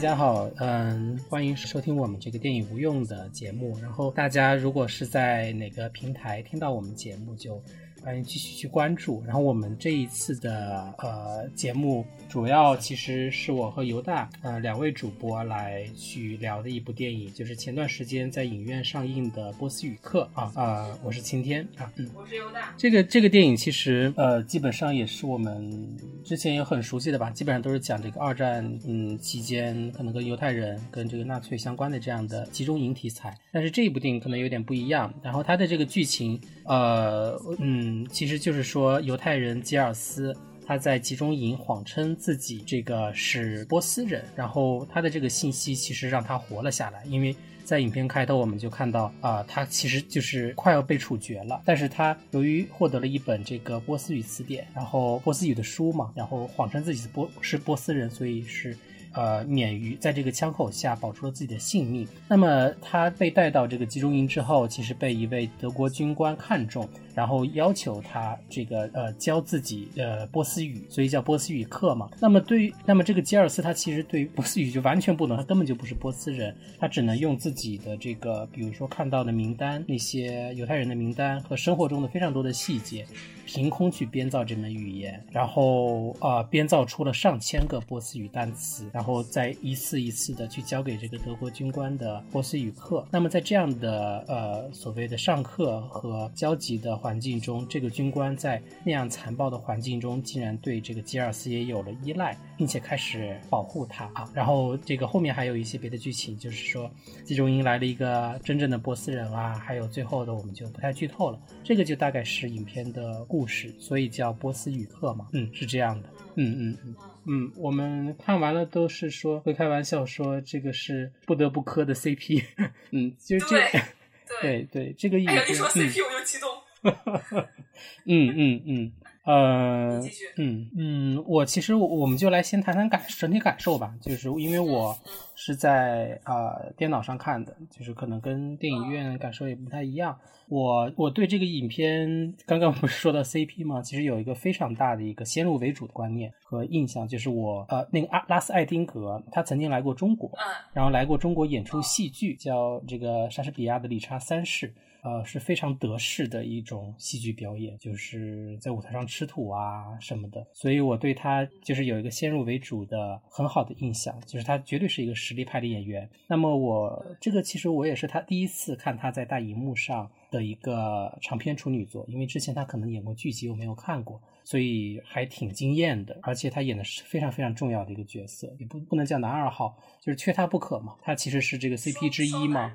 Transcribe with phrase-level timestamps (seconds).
[0.00, 3.78] 大家好，嗯，欢迎收听我们这个电影无用的节目。
[3.82, 7.60] 然后大家如果是在哪个平台听到我们节目，就。
[8.02, 9.22] 欢迎继续去关注。
[9.26, 22.72] 然后我们这一次的呃节目，主要其实是我和犹大呃两位主播来去聊的一部电影，就是前段时间在影院上映的《波斯语课》啊啊，我是晴天啊，嗯，我是犹大。
[22.76, 33.36] 这个这个电影其实呃基本上也是我们之前也很熟悉的吧，基本上都是讲这个二战嗯期间可能跟犹太人跟这个纳粹相关的这样的集中营题材。
[33.50, 37.80] 但是这一部电影可能有点不一样，然后它的这个剧情呃嗯。
[37.80, 40.36] 嗯，其实就是说，犹太人吉尔斯
[40.70, 47.04] 他在集中营谎称自己这个是波斯人，然后他的这个信息其实让他活了下来。
[47.06, 58.78] 因为在影片开头我们就看到啊，他其实就是快要被处决了，但是他由于获得了一本这个波斯语词典，然后波斯语的书嘛，然后谎称自己是波是波斯人，所以是。
[59.12, 62.06] 呃，免于在这个枪口下保住了自己的性命。
[62.28, 72.08] 那么他被带到这个集中营之后，其实被一位德国军官看中，然后要求他这个呃教自己呃波斯语，所以叫波斯语课嘛。
[72.20, 83.06] 那么对于那么这个吉尔斯，他其实对波斯语就完全不懂，他根本就不是波斯人，他只能用自己的这个，比如说看到的名单，那些犹太人的名单和生活中的非常多的细节。
[83.52, 93.04] 凭空去编造这门语言，然后啊，编造出了上千个波斯语单词，然后再一次一次的去教给这个德国军官的波斯语课。
[93.10, 104.30] 那么在这样的呃所谓的上课和交集的话环境中，这个军官在那样残暴的环境中，竟然对这个吉尔斯也有了依赖，并且开始保护他啊。
[104.32, 106.88] 然后这个后面还有一些别的剧情，就是说
[107.24, 111.40] 最终迎来了一个真正的波斯人啊，还有最后的我们就不太剧透了。
[111.64, 113.44] 这个就大概是影片的故。
[113.44, 122.44] 事，所以叫波斯语课嘛，嗯，是这样的，嗯嗯嗯嗯，我们看完了都是说会开玩笑说这个是不得不磕的 CP，
[122.92, 123.58] 嗯，就是这，
[124.40, 125.30] 对对，这个意思。
[125.32, 126.48] 哎呀，一说 CP 我就激动。
[126.48, 126.69] 嗯
[128.06, 128.92] 嗯嗯嗯。
[129.22, 130.00] 呃，
[130.38, 134.96] 嗯嗯，我其实我我们就来先谈谈感整体感受吧，就是因为我
[135.36, 140.18] 是在呃电脑上看的，就是可能跟电影院感受也不太一样。
[140.48, 143.82] 我我对这个影片刚刚不是说到 CP 吗？
[143.82, 150.32] 其实有一个非常大的一个先入为主的观念和印象，就是我呃那个阿拉斯艾丁格他曾经来过中国，
[150.72, 154.68] 然后来过中国演出戏剧，叫这个莎士比亚的《理查三世》。
[155.02, 166.08] 呃，是非常得势的一种戏剧表演，就是在舞台上吃土啊什么的，所以我对他就是有一个先入为主的很好的印象，就是他绝对是一个实力派的演员。
[166.26, 176.18] 那么我这个其实我也是他第一次看他在大荧幕上的一个长篇处女作，因为之前他可能演过剧集，我没有看过，所以还挺惊艳的。
[176.22, 180.96] 而且他演的是非常非常重要的一个角色，也不不能叫男二号，就是缺他不可嘛。
[181.02, 182.72] 他其实是这个 CP 之一嘛。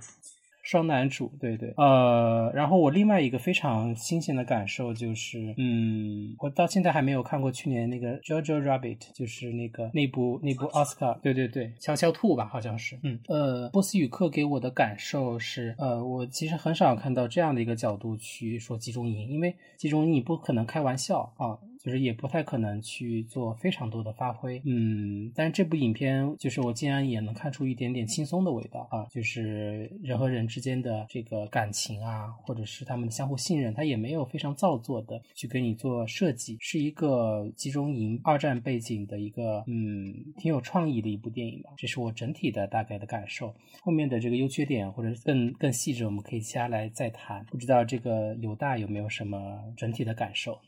[0.65, 21.55] 双男主，对对，呃，然后我另外一个非常新鲜的感受就是，嗯，我到现在还没有看过去年那个《Jojo Rabbit》，就是那个那部那部奥斯卡，对对对，悄悄兔吧，好像是，嗯，呃，波斯语课给我的感受是，呃，我其实很少看到这样的一个角度去说集中营，因为集中营你不可能开玩笑啊。
[21.85, 43.53] 就是也不太可能去做非常多的发挥，嗯，但是这部影片就是我竟然也能看出一点点轻松的味道啊，就是人和人之间的这个感情啊，或者是他们的相互信任，他也没有非常造作的去给你做设计，是一个集中营二战背景的一个嗯挺有创意的一部电影吧，这是我整体的大概的感受。
[43.84, 47.46] 后面的这个优缺点或者更更细致，我们可以下来再谈。
[47.46, 50.59] 不知道这个犹大有没有什么整体的感受？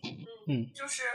[0.47, 1.06] 嗯，就是。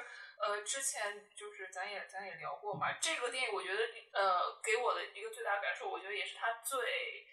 [0.43, 3.81] 呃，之前就是咱也咱也聊过嘛，这个电影我觉得
[4.13, 7.25] 呃给我的一个最大感受，我觉得也是它最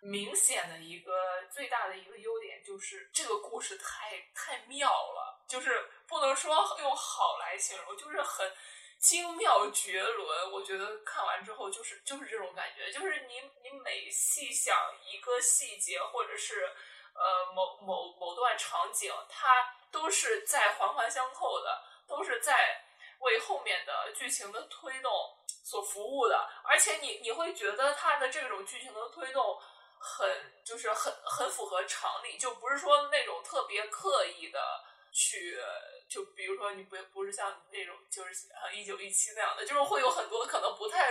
[0.00, 8.52] 明显的一个最大的一个优点，就是这个故事太太妙了，就是不能说用好来形容，就是很
[8.98, 10.50] 精妙绝伦。
[10.50, 16.74] 我觉得看完之后就是就是这种感觉，就是你你每细想一个细节，或者是
[17.14, 21.84] 呃某某某段场景，它都是在环环相扣的。
[22.06, 22.82] 都是在
[23.20, 25.12] 为后面的剧情的推动
[25.64, 29.60] 所服务的，而且你你会觉得它的这种剧情的推动
[29.98, 30.28] 很
[30.64, 34.60] 就是很很符合常理，就不是说那种特别刻意的
[35.12, 35.58] 去，
[36.08, 41.10] 就比如说你不不是像那种就是一九一七那样的，就是会有很多可能不太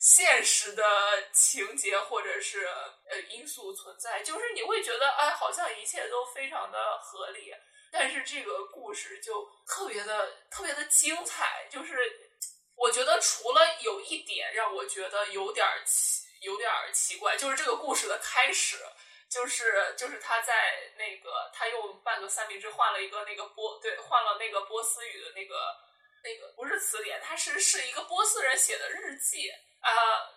[0.00, 2.66] 现实的情节或者是
[3.08, 7.54] 呃因素存在，就是你会觉得哎，好像一切都非常的合理。
[7.92, 12.32] 但是这个故事就特别的特别的精彩，就是
[12.74, 18.78] 我觉得除了有一点让我觉得有点奇有点奇怪，就是这个故事的开始。
[19.28, 25.72] 就是就是他在那个他用半个三明治换了一个那个波对换了那个波斯语的那个
[26.24, 29.48] 那个不是词典，他是是一个波斯人写的日记
[29.80, 29.90] 啊，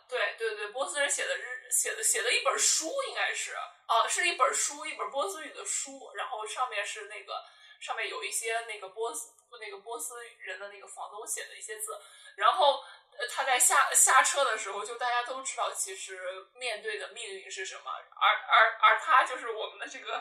[0.08, 3.54] 对对对，波斯人写的日写的写的一本书应该是
[3.88, 7.44] 啊，是一本书一本波斯语的书，然后上面是那个
[7.80, 12.00] 上面有一些那个波斯那个波斯人的那个房东写的一些字，
[12.36, 12.84] 然后。
[13.30, 17.84] 他在下下车的时候，就大家都知道，其实面对的命运是什么。
[18.20, 20.14] 而而而他就是我们的这个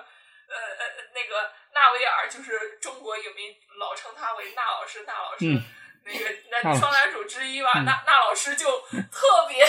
[0.46, 5.46] 呃呃那个纳维尔，就是中国影迷老称他为纳老师，纳老师
[6.04, 7.72] 那个那 双男主之一吧。
[7.84, 9.66] 那那老师就特别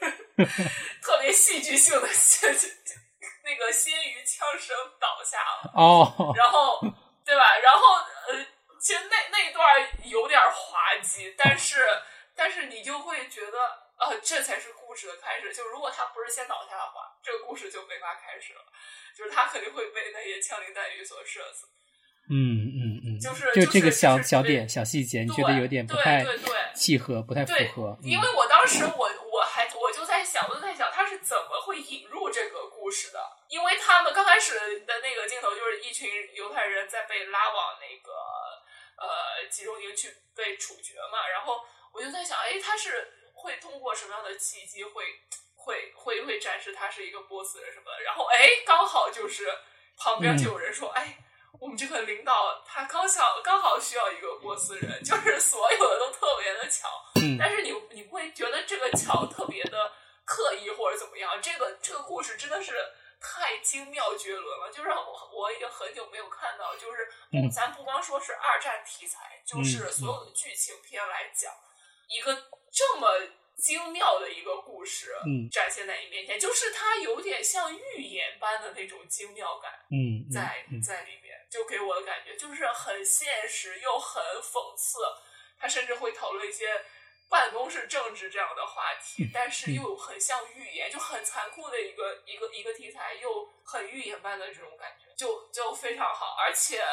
[1.02, 2.08] 特别戏剧性的
[3.44, 6.80] 那个鲜鱼枪声倒下了哦，然后
[7.24, 7.58] 对吧？
[7.58, 7.94] 然后
[8.28, 8.46] 呃，
[8.80, 9.64] 其实那那段
[10.04, 11.84] 有点滑稽，但是。
[12.36, 13.58] 但是你就会觉得，
[13.96, 15.54] 呃，这才是故事的开始。
[15.54, 18.60] 就如果他不是先倒下的话，这个故事就没法开始了。
[19.16, 21.68] 就是他肯定会被那些枪林弹雨所射死。
[22.28, 22.34] 嗯
[22.74, 22.83] 嗯
[23.14, 27.96] 嗯，就是就这个小小点小细节，你觉得有点不太对对契合，不太符合。
[28.02, 33.18] 因为我当时我我还我就在想，我就在想他是怎么会引入这个故事的？
[33.48, 38.12] 因为他们刚开始的那个镜头就是一群犹太人在被拉往那个
[38.96, 41.60] 呃集中营去被处决嘛，然后。
[41.94, 45.04] 我就在想，哎，他是会通过什么样的契机会
[45.54, 48.02] 会会会展示他是一个波斯人什么的？
[48.02, 49.46] 然后，哎，刚好就是
[49.96, 51.18] 旁边就有人说，哎，
[51.64, 56.86] 我们这个领导他刚想刚好需要一个波斯人， 就是所有的都特别的巧。
[57.38, 59.90] 但是你你不会觉得这个巧特别的
[60.26, 61.40] 刻意或者怎么样？
[61.40, 62.74] 这个这个故事真的是
[63.18, 71.50] 太精妙绝伦了，就是我我已经很久没有看到，就是咱不光说是二战题材，就是所有的剧情片来讲。
[72.10, 72.34] 一个
[72.70, 73.08] 这么
[73.56, 81.23] 精妙的一个故事，嗯，展现在你面前，就是它有点像预言般的那种精妙感，嗯，在在里面，
[81.54, 84.98] 就给我的感觉就是很现实又很讽刺。
[85.56, 86.84] 他甚至会讨论一些
[87.28, 96.84] 办公室政治这样的话题，但是又很像预言，就很残酷的一个一个一个题材，又很预言般的这种感觉，就就非常好，而且。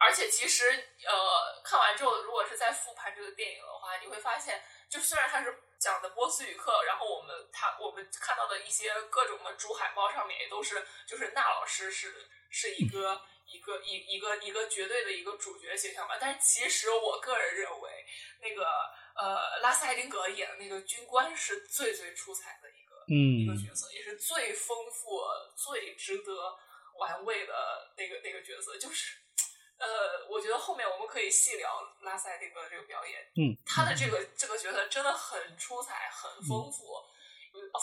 [0.00, 0.70] 而且其实，
[1.08, 16.16] 呃，看完之后，如果是在复盘这个电影的话，你会发现，就虽然它是讲的波斯语课，然后我们他我们看到的一些各种的主海报上面也都是，就是那老师是是一个一个一一个一个绝对的一个主角形象吧。
[16.20, 18.06] 但是其实我个人认为，
[18.40, 18.66] 那个
[19.16, 25.22] 呃拉斯艾丁格演的那个军官是最最出彩的一个嗯一个角色，也是最丰富、
[25.56, 26.56] 最值得
[26.98, 29.16] 玩味的那个那个角色，就是。
[29.80, 33.22] 呃，我觉得后面我们可以细聊拉塞丁格这个表演。
[33.36, 37.00] 嗯，他的这个这个角色真的很出彩，很丰富。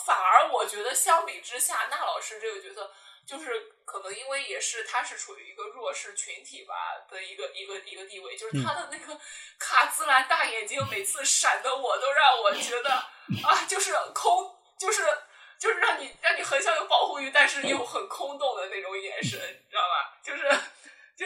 [0.06, 2.94] 反而我觉得相比之下，那老师这个角色，
[3.26, 6.76] 就是可能因为也是他是处于一个弱势群体吧
[7.10, 9.20] 的一个一个一个地位，就是他的那个
[9.60, 12.92] 卡姿兰大眼睛，每次闪的我都让我觉得
[13.44, 15.04] 啊，就是空，就是
[15.60, 20.18] 就是让你让你很想有保护欲，但是又很空洞的那种眼神，你知道吧？
[20.24, 20.60] 就是。
[21.16, 21.26] 就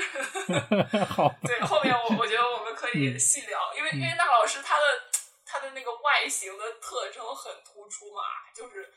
[1.10, 4.84] 好，对后面我我觉得我们可以细聊，因为因为那老师他的
[5.44, 8.22] 他的那个外形的特征很突出嘛，
[8.53, 8.94] 就是那个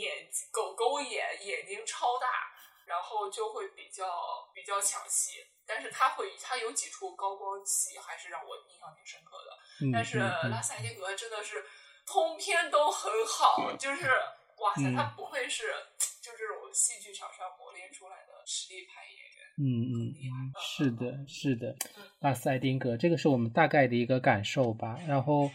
[0.00, 2.26] 眼狗狗眼，眼睛超大，
[2.86, 9.92] 然后就会比较比较抢戏，但是他会他有几处高光戏还是让我印象挺深刻的。
[9.92, 11.64] 但是拉塞丁格真的是
[12.06, 14.10] 通篇都很好，就是
[14.58, 15.72] 哇塞，他不愧是
[16.22, 19.40] 就这种戏剧场上磨练出来的实力派演员。
[19.62, 21.76] 嗯嗯嗯，是的，是的，
[22.20, 24.98] 拉斯艾丁格，这个是我们大概的一个感受吧。
[25.06, 25.50] 然后，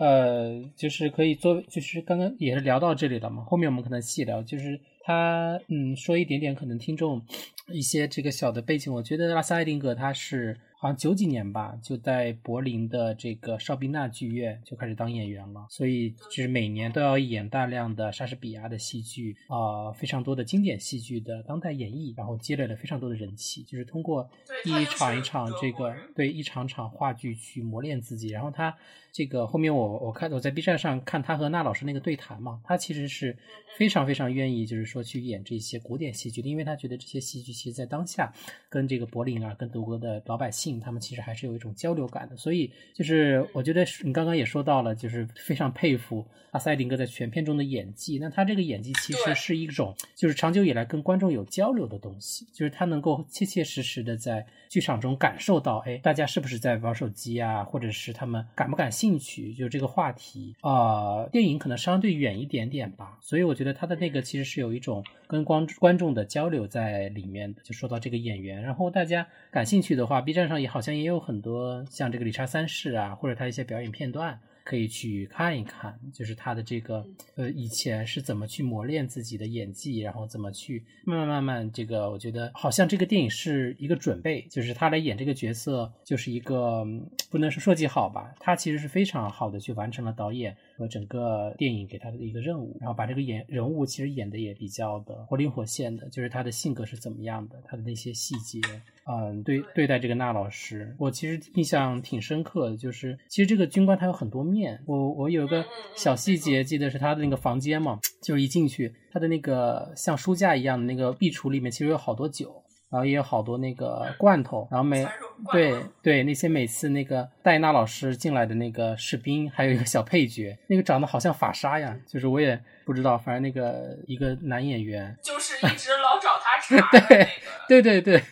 [0.00, 3.44] 呃，就是可以做，就是刚刚也是聊到这里了嘛。
[3.44, 7.20] 后面我们可能细聊，就是他，嗯，说一点点可能听众
[7.68, 8.92] 一些这个小的背景。
[8.92, 10.58] 我觉得拉萨艾丁格他是。
[10.80, 24.26] 好像九几年吧，就在柏林的这个绍宾纳剧院就开始当演员了，所以就是每年都要演大量的莎士比亚的戏剧啊，非常多的经典戏剧的当代演绎，然后积累了非常多的人气，就是通过
[24.64, 28.74] 一场一场这个对一场场话剧去磨练自己，然后他。
[29.12, 33.36] 这个后面我我看我在 B 站上看他和那老师那个对谈嘛，他其实是
[33.76, 38.32] 非常非常愿意，就是说去演这些古典戏剧的，因为他觉得这些戏剧其实在当下
[38.68, 40.69] 跟这个柏林啊，跟德国的老百姓。
[40.70, 42.36] 性，他们其实还是有一种交流感的。
[42.36, 48.18] 所以就是我觉得你刚刚也说到了，就是非常佩服阿塞林哥在全片中的演技。
[48.18, 61.26] 那他这个演技其实是一种，就是长久以来跟观众有交流的东西，就是他能够切切实实的在剧场中感受到，哎，大家是不是在玩手机啊，或者是他们感不感兴趣，就这个话题啊。
[61.32, 67.62] 电影可能相对远一点点吧，所以我觉得他的那个其实是有一种跟观观众的交流在里面的。
[67.62, 74.38] 就说到这个演员，然后大家感兴趣的话，B 站上也好像也有很多像这个理查三世啊，或者他一些表演片段。
[74.62, 86.86] 可以去看一看，就是他的这个呃，以前是怎么去磨练自己的演技，然后怎么去慢慢慢慢这个，我觉得好像这个电影是一个准备，就是他来演这个角色，就是一个
[87.30, 98.58] 不能说设计好吧，他其实是非常好的去完成了导演和整个电影给他的一个任务，然后把这个演人物其实演的也比较的活灵活现的，就是他的性格是怎么样的，他的那些细节。
[99.04, 102.76] 嗯，对，对待这个娜老师，我其实印象挺深刻的。
[102.78, 115.06] 就是其实这个军官他有很多面，我我有个小细节，记得是他的那个房间嘛，就是一进去，他的那个像书架一样的那个壁橱里面，其实有好多酒，然后也有好多那个罐头，然后每
[115.52, 127.28] 对对那些每次那个戴娜老师进来的那个士兵，还有一个小配角，那个长得好像法沙呀，就是我也不知道，反正那个一个男演员，就是一直老找他茬的 那个，
[127.68, 128.22] 对对对。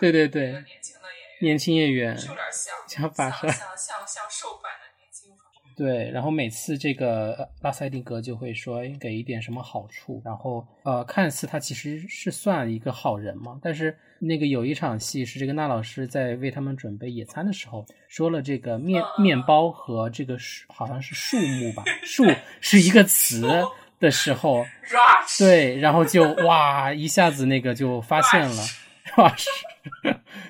[0.00, 4.67] 对对对，年轻的演员，年轻演员，有点像像法像像像瘦版
[5.78, 22.24] 对，然后每次这个拉塞丁格就会说给一点什么好处，然后呃，看似他其实是算一个好人嘛，但是那个有一场戏是这个娜老师在为他们准备野餐的时候，说了这个面面包和这个树好像是树木吧，树
[22.60, 23.46] 是一个词
[24.00, 24.66] 的时候，
[25.38, 28.62] 对，然后就哇一下子那个就发现了，
[29.04, 29.36] 是吧？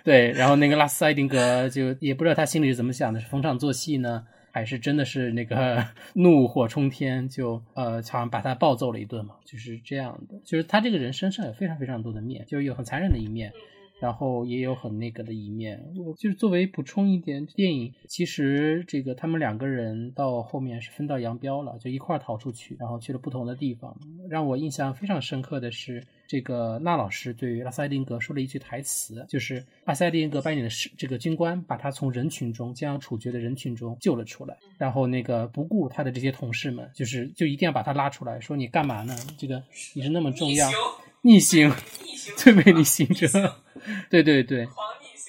[0.02, 4.24] 对，然后那个拉斯艾丁格就也不知道他心里是怎么想的，是逢场作戏呢，
[4.58, 10.40] 还是真的是那个 怒火冲天，就呃，好像把他暴揍了一顿嘛，就是这样的。
[10.44, 13.52] 就是他这个人身上有非常非常多的面，就是有很残忍的一面。
[14.00, 23.96] 然后也有很那个的一面，我就是作为补充一点，电影其实这个他们两个人到后面是分道扬镳了，就一块逃出去，然后去了不同的地方。
[24.28, 39.16] 让我印象非常深刻的是，这个纳老师对于拉塞丁格说了一句台词，就是拉塞丁格扮演的是这个军官，把他从人群中将要处决的人群中救了出来，然后那个不顾他的这些同事们，就是就一定要把他拉出来，说你干嘛呢？
[39.36, 39.62] 这个
[39.94, 40.68] 你是那么重要。
[41.20, 41.72] 逆行，
[42.36, 43.26] 最美逆行者，
[44.10, 44.66] 对对对，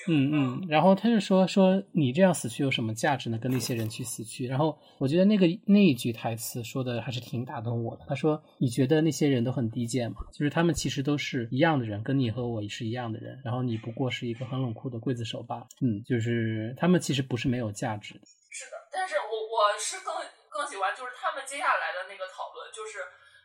[0.07, 3.37] 嗯嗯，然后他就说说你这样死去有什么价值呢？
[3.37, 4.47] 跟那些人去死去。
[4.47, 8.05] 然后我觉得那个那一句台词说的还是挺打动我的。
[8.07, 10.17] 他说你觉得那些人都很低贱吗？
[10.31, 13.39] 就是他们其实都是一样的人，跟你和我是一样的人。
[13.43, 15.67] 然后你不过是一个很冷酷的刽子手罢了。
[15.81, 18.21] 嗯，就是他们其实不是没有价值的。
[18.49, 20.13] 是的，但是我我是更
[20.49, 22.99] 更喜欢就是他们接下来的那个讨论，就是。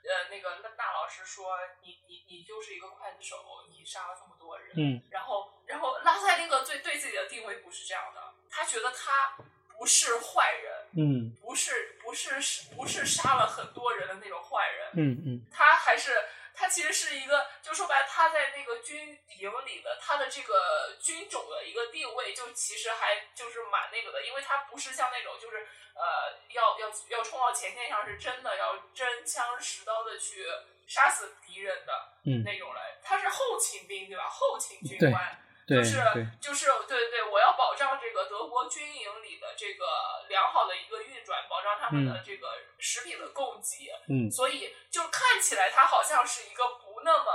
[0.05, 3.37] 呃，那个那大老师说，你你你就是一个刽子手，
[3.71, 4.75] 你杀了这么多人。
[4.77, 5.03] 嗯。
[5.11, 9.37] 然后然后拉塞丁格最对自己的定位不是这样的，他觉得他
[9.79, 10.87] 不是坏人。
[10.97, 11.35] 嗯。
[11.41, 12.35] 不是不是
[12.77, 14.91] 不是杀了很多人的那种坏人。
[14.97, 15.47] 嗯嗯。
[15.51, 16.13] 他还是
[16.55, 25.67] 他其实是一个，就说白了，他在那个军营里的他的这个军种的一个定位，就其实还就是蛮那个的，因为他不是像那种就是。
[25.95, 30.45] 呃，要要要冲到前线上，是真的要真枪实刀的去
[30.89, 32.11] 杀死敌人的
[32.45, 32.83] 那种人。
[33.01, 34.29] 他是后勤兵，对吧？
[34.29, 35.97] 后勤军官，就是
[36.41, 39.87] 就是对对对，我要保障这个德国军营里的这个
[40.29, 43.91] 良好的一个运转，保障他们的这个食品的供给。
[44.09, 47.33] 嗯，所以就看起来他好像是一个不那么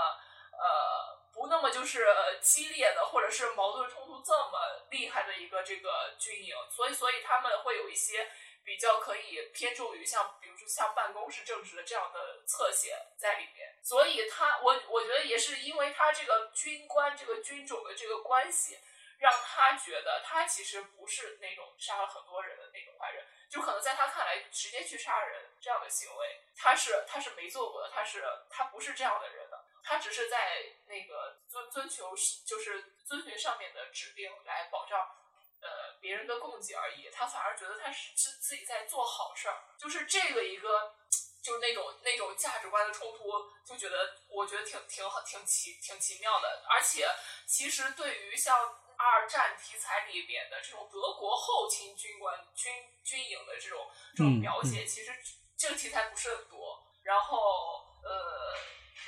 [0.51, 2.05] 呃不那么就是
[2.41, 6.55] 激烈的，或者是矛盾冲突这么厉害的一个这个军营。
[6.69, 8.29] 所以所以他们会有一些。
[8.69, 18.77] 比较可以偏重于像，比如说像办公室政治的这样的侧写在里面，所以他我我觉得也是因为他这个军官这个军种的这个关系，
[19.17, 32.13] 让他觉得他其实不是那种杀了很多人的那种坏人，就可能在他看来，直接去杀人这样的行为，他是他是没做过的，他是他不是这样的人的，他只是在那个遵遵求
[32.45, 35.15] 就是遵循上面的指令来保障。
[35.61, 40.95] 呃，别人的供给而已，他反而觉得他是自自己在做好事儿，就是这个一个，
[41.43, 43.31] 就是那种那种价值观的冲突，
[43.65, 46.63] 就觉得我觉得挺挺好，挺奇挺奇妙的。
[46.69, 47.07] 而且，
[47.45, 48.57] 其实对于像
[48.97, 52.73] 二战题材里边的这种德国后勤军官军
[53.03, 55.11] 军营的这种这种描写，其实
[55.57, 56.81] 这个题材不是很多。
[57.03, 58.55] 然后，呃。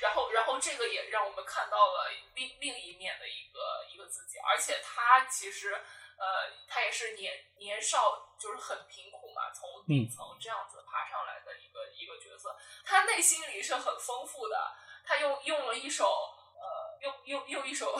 [0.00, 5.80] 然后，然后这个也让我们看到了另另一面的一个一个自己，而且他其实，
[6.18, 14.72] 呃，他也是年年少就是很贫苦嘛，从底层这样子爬上来的一个一个角色，他内心里是很丰富的，
[15.04, 17.98] 他用用了一首呃，用用用一首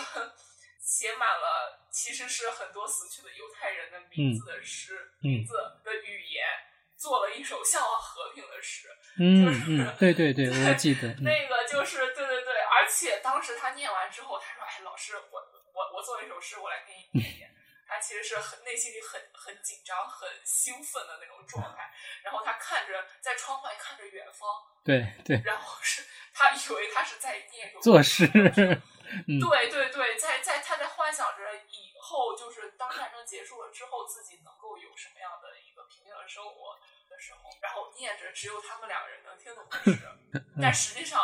[0.80, 5.54] 写满了其实是很多死去的犹太人的名字的诗，名字
[5.84, 6.46] 的语言。
[6.94, 8.88] 做了一首向往和平的诗，
[9.18, 15.40] 嗯嗯，对对对，我记得 那个就是对对对，而且当时他念完之后，他说：“哎，老师，我
[15.74, 17.50] 我我做了一首诗，我来给你念念。”
[17.92, 21.92] 他其实是很内心里很很紧张、很兴奋的那种状态。
[22.22, 24.48] 然后他看着在窗外看着远方，
[24.84, 36.78] 对对，然后是他以为他是在念 作诗， 对对对，在在他在幻想着以后就是当战争结束了之后，自己能够有什么样的一个平静的生活。
[37.12, 40.00] 的时候，然后念着只有他们两个人能听懂的诗，
[40.62, 41.20] 但实际上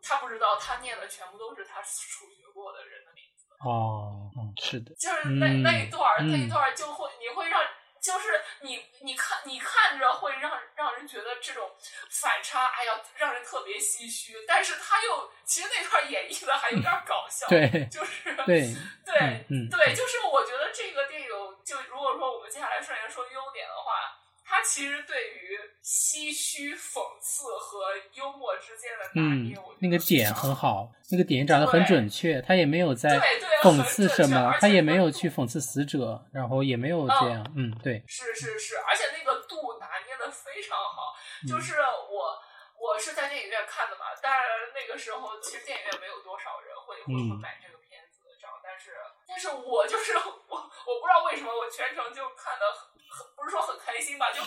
[0.00, 3.44] 他不知道，他念的全部都是他处决过的人的名字。
[3.58, 4.23] 哦，嗯，
[4.60, 7.60] 是的，就是那那一段儿，那一段儿就会你会让，
[8.00, 11.70] 就是你你看你看着会让让人觉得这种
[12.10, 14.34] 反差，哎呀，让人特别唏嘘。
[14.46, 21.28] 但是他又其实那段演绎的还有点搞笑， 对，就是对对对，就是我觉得这个电影，
[21.64, 24.20] 就如果说我们接下来顺着说优点的话。
[24.46, 32.40] 他其实对于唏嘘、讽刺和幽默之间的拿捏，我那个点很好，那个点找的很准确。
[32.42, 33.18] 他也没有在
[33.62, 37.40] 讽刺什么，他也没有去讽刺死者，然后也没有这样。
[37.56, 41.16] 嗯，对，是是是，而且那个度拿捏的非常好。
[41.48, 42.36] 就是我
[42.76, 44.42] 我是在电影院看的嘛，当然
[44.76, 48.92] 那个时候其实电影院没有多少人会会会买这个片子的账，但是
[49.26, 50.16] 但是我就是
[50.48, 52.92] 我我不知道为什么我全程就看的。
[53.36, 54.40] 不是说很开心吧，就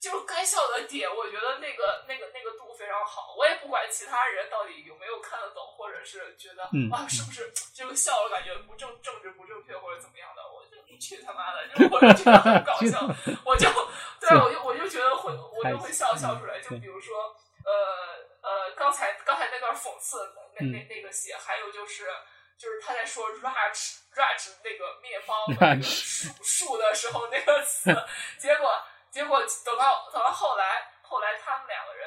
[0.00, 3.34] 就该笑的点，我觉得那个那个那个度非常好。
[3.36, 13.00] 我也不管其他人到底有没有看得懂，或者是觉得啊是不是这个笑了感觉不正政治不正确或者怎么样的，我就去他妈的，就我就觉得很搞笑，
[13.44, 13.68] 我就
[14.20, 16.60] 对我就我就觉得会我就会笑笑出来。
[16.60, 22.08] 就比如说呃呃刚才刚才那段讽刺那那那个戏，还有就是。
[22.60, 27.90] 就是他在说 raj raj 那个灭方树树的时候那个词，
[28.38, 28.70] 结果
[29.10, 32.06] 结果等到等到后来后来他们两个人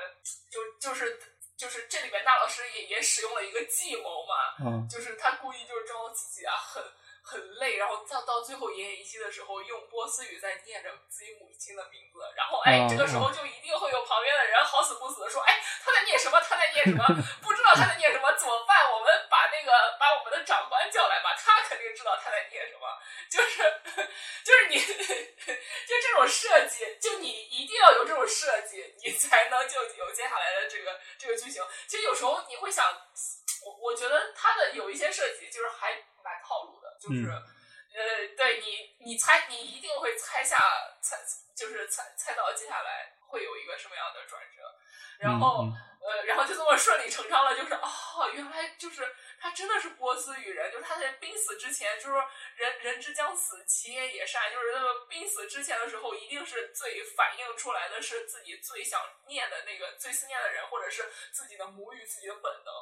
[0.52, 1.20] 就就是
[1.58, 6.84] 就是这里面大老师也也使用了一个计谋嘛，就是他故意就是装自己啊很。
[7.24, 16.40] 很累，然后到到最后奄奄一息的时候，用波斯语在念着自己母亲的名字，然后哎，这个时候就一定会有旁边的人好死不死的说，哎，他在念什么？
[16.42, 17.06] 他在念什么？
[17.42, 18.92] 不知道他在念什么怎么办？
[18.92, 22.84] 我们把那个把我们的长官叫来吧，他肯定知道他在念什么。
[23.32, 23.64] 就是
[24.44, 31.64] 就是你就这种设计，就你一定要有这种设计，你才能就有接下来的这个这个剧情。
[31.88, 32.86] 其实有时候你会想，
[33.66, 36.84] 我我觉得他的有一些设计就是还蛮套路的。
[37.04, 40.58] 就是，呃，对你，你猜，你一定会猜下，
[41.02, 41.18] 猜，
[41.54, 44.62] 就是猜猜到接下来会有一个什么样的转折，
[45.20, 45.68] 然后，
[46.00, 52.16] 呃，然后就这么顺理成章了，就是哦，原来就是他真的是波斯语人，就是他在濒死之前，就是
[52.56, 62.74] 人人之将死，其言也善，就是那个濒死之前的时候，一定是最反映出来的是自己最想念的那个最思念的人，或者是自己的母语，自己的本能。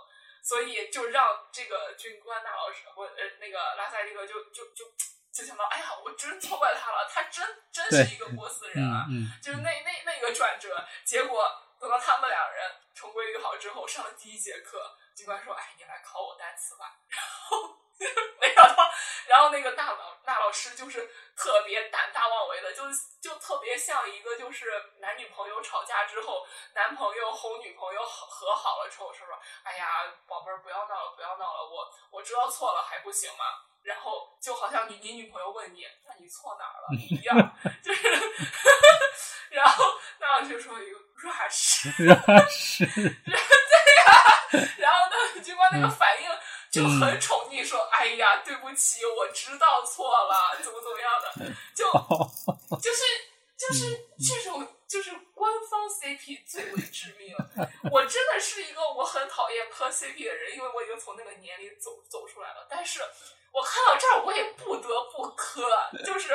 [0.43, 4.86] 所以就让这个军官大老师，我呃那个拉塞这个就就就
[5.32, 9.06] 就想到，哎呀，我真错怪他了，他真真是一个波斯人啊，
[9.41, 10.86] 就是那那那个转折。
[11.06, 11.49] 结果
[11.80, 17.77] 等到他们两人重归于好之后，上了第一节课，军官说：“哎，你来考我单词吧。”然后。
[18.42, 18.92] 没想到，
[19.28, 22.84] 然后那个大老大老师就是特别胆大妄为的，就
[23.22, 29.88] 就特别像一个就是男女朋友吵架之后，男朋友哄女朋友和好了之后，说说，哎呀，
[30.28, 33.46] 宝贝儿，不要闹了，不要闹了，我我知道错了还不行吗？
[33.84, 37.36] 然后就好像你你女朋友问你，那你错哪儿了 一样，
[37.84, 38.02] 就是，
[39.50, 39.86] 然后
[40.20, 43.34] 那老师说一个 rush，rush，对
[44.06, 46.30] 呀，然后那军官那个反应。
[46.72, 51.86] 就很宠溺，说：“哎呀，对不起，我知道错了，怎么怎么样的，就
[52.80, 53.04] 就是
[53.58, 57.36] 就是这种就是官方 CP 最为致命。
[57.92, 62.66] 我真的是一个我很讨厌磕 CP 的人，因为我已经从那个年龄走走出来了。
[62.70, 63.02] 但是
[63.52, 65.68] 我看到这儿，我也不得不磕，
[66.06, 66.34] 就是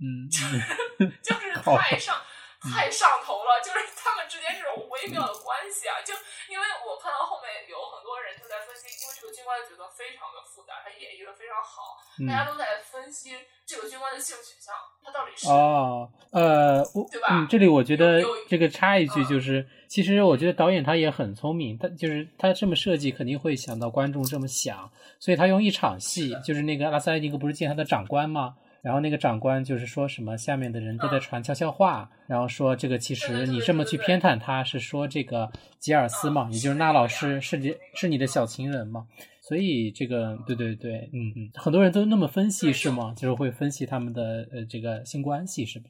[0.00, 2.20] 嗯，就是 太上。”
[2.60, 6.02] 太上头了， 就是他们之间这种微妙的关系啊！
[6.02, 6.12] 就
[6.50, 17.28] 因为我看到后面有很多人就在分析，因为这个军官的角色非常的复杂，他演绎的非常好，大家都在分析这个军官的性取向，他到底是哦呃，对吧？
[17.30, 24.90] 嗯，这里我觉得这个插一句就是，其实我觉得导演他也很聪明，他就是他这么设计肯定会想到观众这么想，
[25.20, 28.56] 所以他用一场戏，就是那个阿拉斯莱尼克不是见他的长官吗？
[28.80, 39.06] 然后那个长官就是说什么下面的人都在传悄悄话，然后说这个其实你这么去偏袒他是说这个吉尔斯嘛，也就是那老师是你是你的小情人嘛，
[39.40, 43.12] 所以这个对对对，嗯嗯，很多人都那么分析是吗？
[43.16, 45.86] 就是会分析他们的呃这个性关系是吧？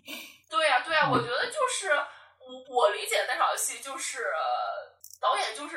[0.48, 1.92] 对呀对呀，我觉得就是
[2.40, 4.18] 我我理解的那场戏就是
[5.20, 5.77] 导演就是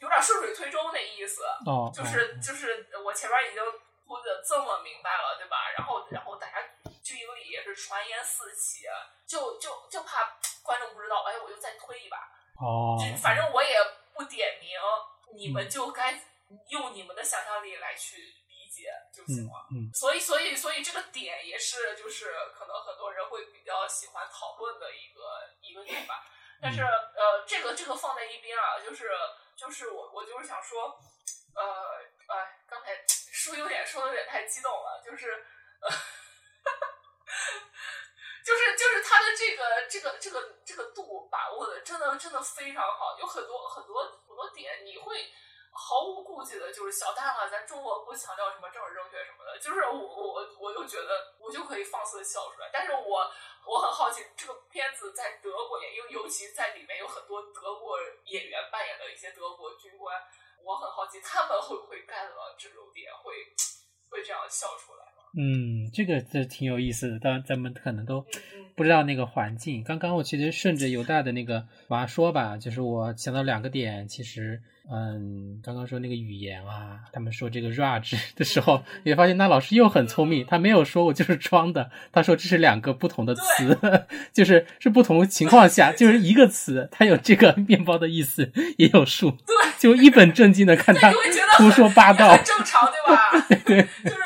[0.00, 2.68] 有点顺水推舟那意思，哦，就是就是
[3.04, 3.62] 我前面已经。
[4.06, 5.56] 铺的这么明白了，对吧？
[5.76, 6.62] 然后，然后大家
[7.02, 8.86] 剧营里也是传言四起，
[9.26, 12.16] 就就就怕观众不知道，哎，我就再推一把。
[12.60, 12.96] 哦。
[13.20, 13.76] 反正我也
[14.14, 14.78] 不点名，
[15.34, 16.22] 你们就该
[16.68, 18.16] 用你们的想象力来去
[18.48, 19.66] 理解就行了。
[19.70, 19.90] 嗯。
[19.92, 25.20] 所以，所以，所以这个点也是，就是可能很多人会比较喜欢讨论的一个
[25.60, 26.24] 一个点吧。
[26.62, 29.10] 但是，呃，这个这个放在一边啊，就是
[29.56, 30.98] 就是我我就是想说，
[31.54, 33.04] 呃，哎，刚才。
[33.36, 35.30] 说有点说的有点太激动了，就是，
[35.78, 35.88] 呃，
[38.44, 45.32] 就是就是他的这个这个这个这个度把握的真的真的非常好，有很多很多很多点你会
[45.70, 53.32] 毫无顾忌的，就是小蛋了，咱中国不强调什么政治正确什么的，就是我我我就觉得我就可以放肆的笑出来，但是我
[53.64, 60.20] 我很好奇这个片子在德国演，因为尤其在里面有很多德国演员扮演的一些德国军官。
[60.66, 63.54] 我很好奇，他们会不会干了这种点，会
[64.10, 65.15] 会这样笑出来。
[65.36, 68.24] 嗯，这个这挺有意思的，当然咱们可能都
[68.74, 69.82] 不知道那个环境。
[69.84, 74.62] 刚刚我其实顺着犹大的那个往下说吧，就是我想到两个点，其实。
[74.88, 83.76] 嗯，刚刚说那个语言啊，他们说这个 raj 的时候，也发现那老师又很聪明，他没有说我就是装的，他说这是两个不同的词，
[84.32, 91.12] 就是是不同情况下，就是一个词，它有这个面包的意思，也有数，对，就一本正经的看他
[91.58, 93.46] 胡说八道，正常对吧？
[93.66, 94.25] 对，就是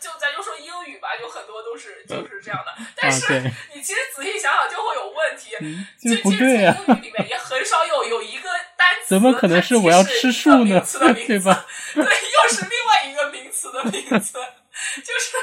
[0.00, 3.40] 就咱就说英语吧，有很多都是就是这样的，但是
[3.74, 5.50] 你其实仔细想想就会有问题，
[6.00, 9.06] 就不对啊，英语里面也很少有有一个单词。
[9.08, 10.80] 怎么可能是我要吃素呢？
[11.26, 11.66] 对吧？
[11.94, 14.32] 对，又是另外一个名词的名字，
[15.04, 15.36] 就是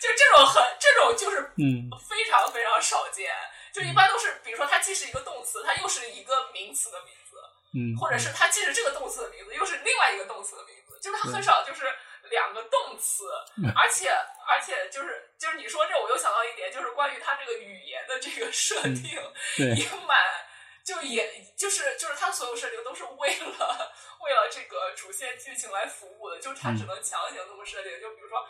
[0.00, 3.30] 就这种很这种就是嗯非常非常少见。
[3.72, 7.34] 就一般都是，比如说它既是一个动词，它又是一个名词的名字，
[7.74, 11.90] 嗯，或者是它既是这个动词的名字，又是另外一个动词的名字，就是它很少就是
[12.30, 13.24] 两个动词，
[13.76, 14.10] 而且
[14.48, 19.20] 而且就是就是你说这，我又想到一点，就是关于它这个语言的这个设定
[19.76, 20.18] 也蛮。
[20.84, 27.98] 就也就是就是他所有设定都是为了为了这个主线剧情来服务的，就是他只能强行这么设定。
[28.02, 28.46] 就比如说，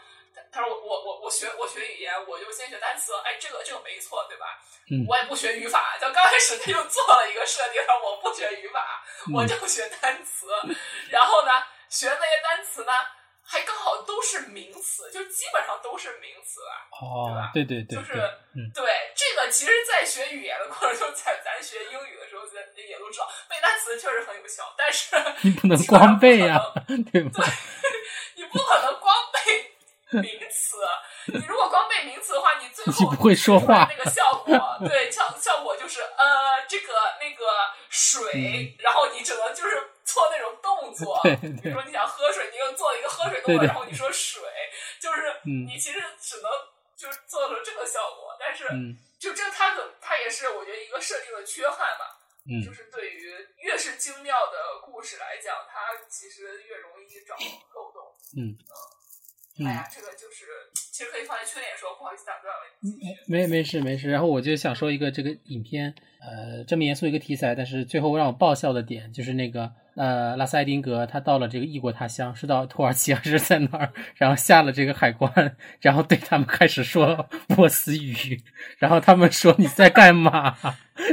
[0.51, 4.59] 他说我我我我学我学语言，我就先学单词，哎，这个这个没错，对吧？
[5.09, 5.97] 我也不学语法。
[6.01, 10.49] 就刚开始他就做了一个设定，我不学语法，我就学单词。
[11.11, 11.53] 然后呢，
[11.89, 12.93] 学那些单词呢？
[13.47, 17.51] 还刚好都是名词，就基本上都是名词哦，对吧？
[17.53, 18.13] 对对对，就是
[18.75, 25.15] 对这个，其实，在学语言的过程中，在咱学英语的时候，咱也都知道背单词确实很有效，但是
[25.47, 26.59] 你不能光背呀，
[27.13, 27.45] 对吧？
[28.35, 30.77] 你不可能光背名词，
[31.27, 34.57] 你如果光背名词的话，你最后不会说话那个效果，
[34.89, 37.45] 对效效果就是呃，这个那个
[37.91, 39.91] 水，然后你只能就是。
[40.05, 41.21] 做那种动作，
[41.63, 44.43] 比如说你想喝水，你又做了一个喝水动作，然后你说水，
[45.01, 45.21] 就是
[45.67, 46.51] 你其实只能
[46.97, 48.37] 就是做出这个效果。
[48.39, 48.69] 但是，
[49.19, 52.21] 就这它的它也是我觉得一个设定的缺憾吧。
[52.47, 57.35] 嗯，就是对于越是精妙的故事来讲，它其实越容易找
[57.75, 58.13] 漏洞。
[58.37, 58.57] 嗯。
[59.65, 62.61] 哎呀，这个就是其实可以放在缺点说，不好意思打断了。
[63.29, 73.93] 没没事没事，然后我就想说一个这个影片，呃，这么严肃一个题材，但是最后让我爆笑的点就是那个呃，拉斯艾丁格他到了这个异国他乡，是到土耳其还是在哪儿？
[74.17, 78.41] 然后下了这个海关，然后对他们开始说波斯语，
[78.79, 80.57] 然后他们说你在干嘛？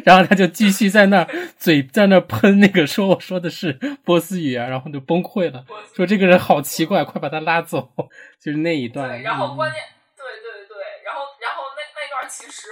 [0.06, 5.66] 然后他就继续在那儿嘴在那儿喷那个说我说的是波斯语啊，然后就崩溃了，
[5.96, 7.92] 说这个人好奇怪，快把他拉走。
[8.42, 9.08] 就是那一段。
[9.10, 9.80] 对，然后关键，
[10.18, 12.70] 对对对，然后然后那那段其实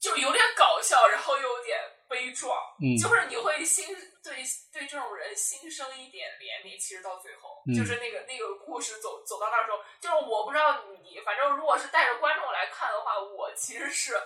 [0.00, 3.86] 就有点搞笑，然后又有点悲壮，嗯，就是你会心
[4.22, 6.80] 对对这种人心生一点怜悯。
[6.80, 14.20] 其实到最后，就是那个那个故事走走到那时候，就是我不知道你，反正如果是带着观众来看的话，我其实是。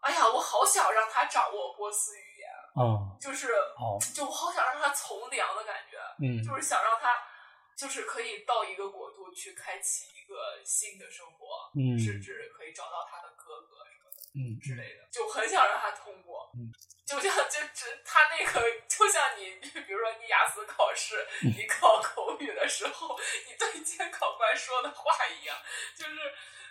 [0.00, 7.22] 哎呀，我好想让他掌握波斯语言，哦，就是，哦，就我好想让他从良的感觉，嗯，就是想让他，
[7.76, 13.30] 就是可以到一个国度去开启一个新的生活，嗯，甚至可以找到他的，
[14.40, 16.72] 嗯之类的，就很想让他通过，嗯，
[17.06, 25.56] 就像就只他那个，就像你，比如说你雅思考试，你考口语的时候， 你对监考官说的话一样，
[25.96, 26.14] 就是。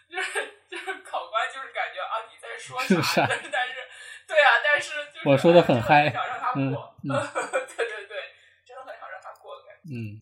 [0.09, 3.75] 就是就是考官就是感觉啊你在说啥， 但是但是
[4.25, 8.17] 对啊，但是就是我说的很嗨，想让他过，对对对，
[8.65, 9.65] 真的很想让他过的。
[9.85, 10.19] 嗯。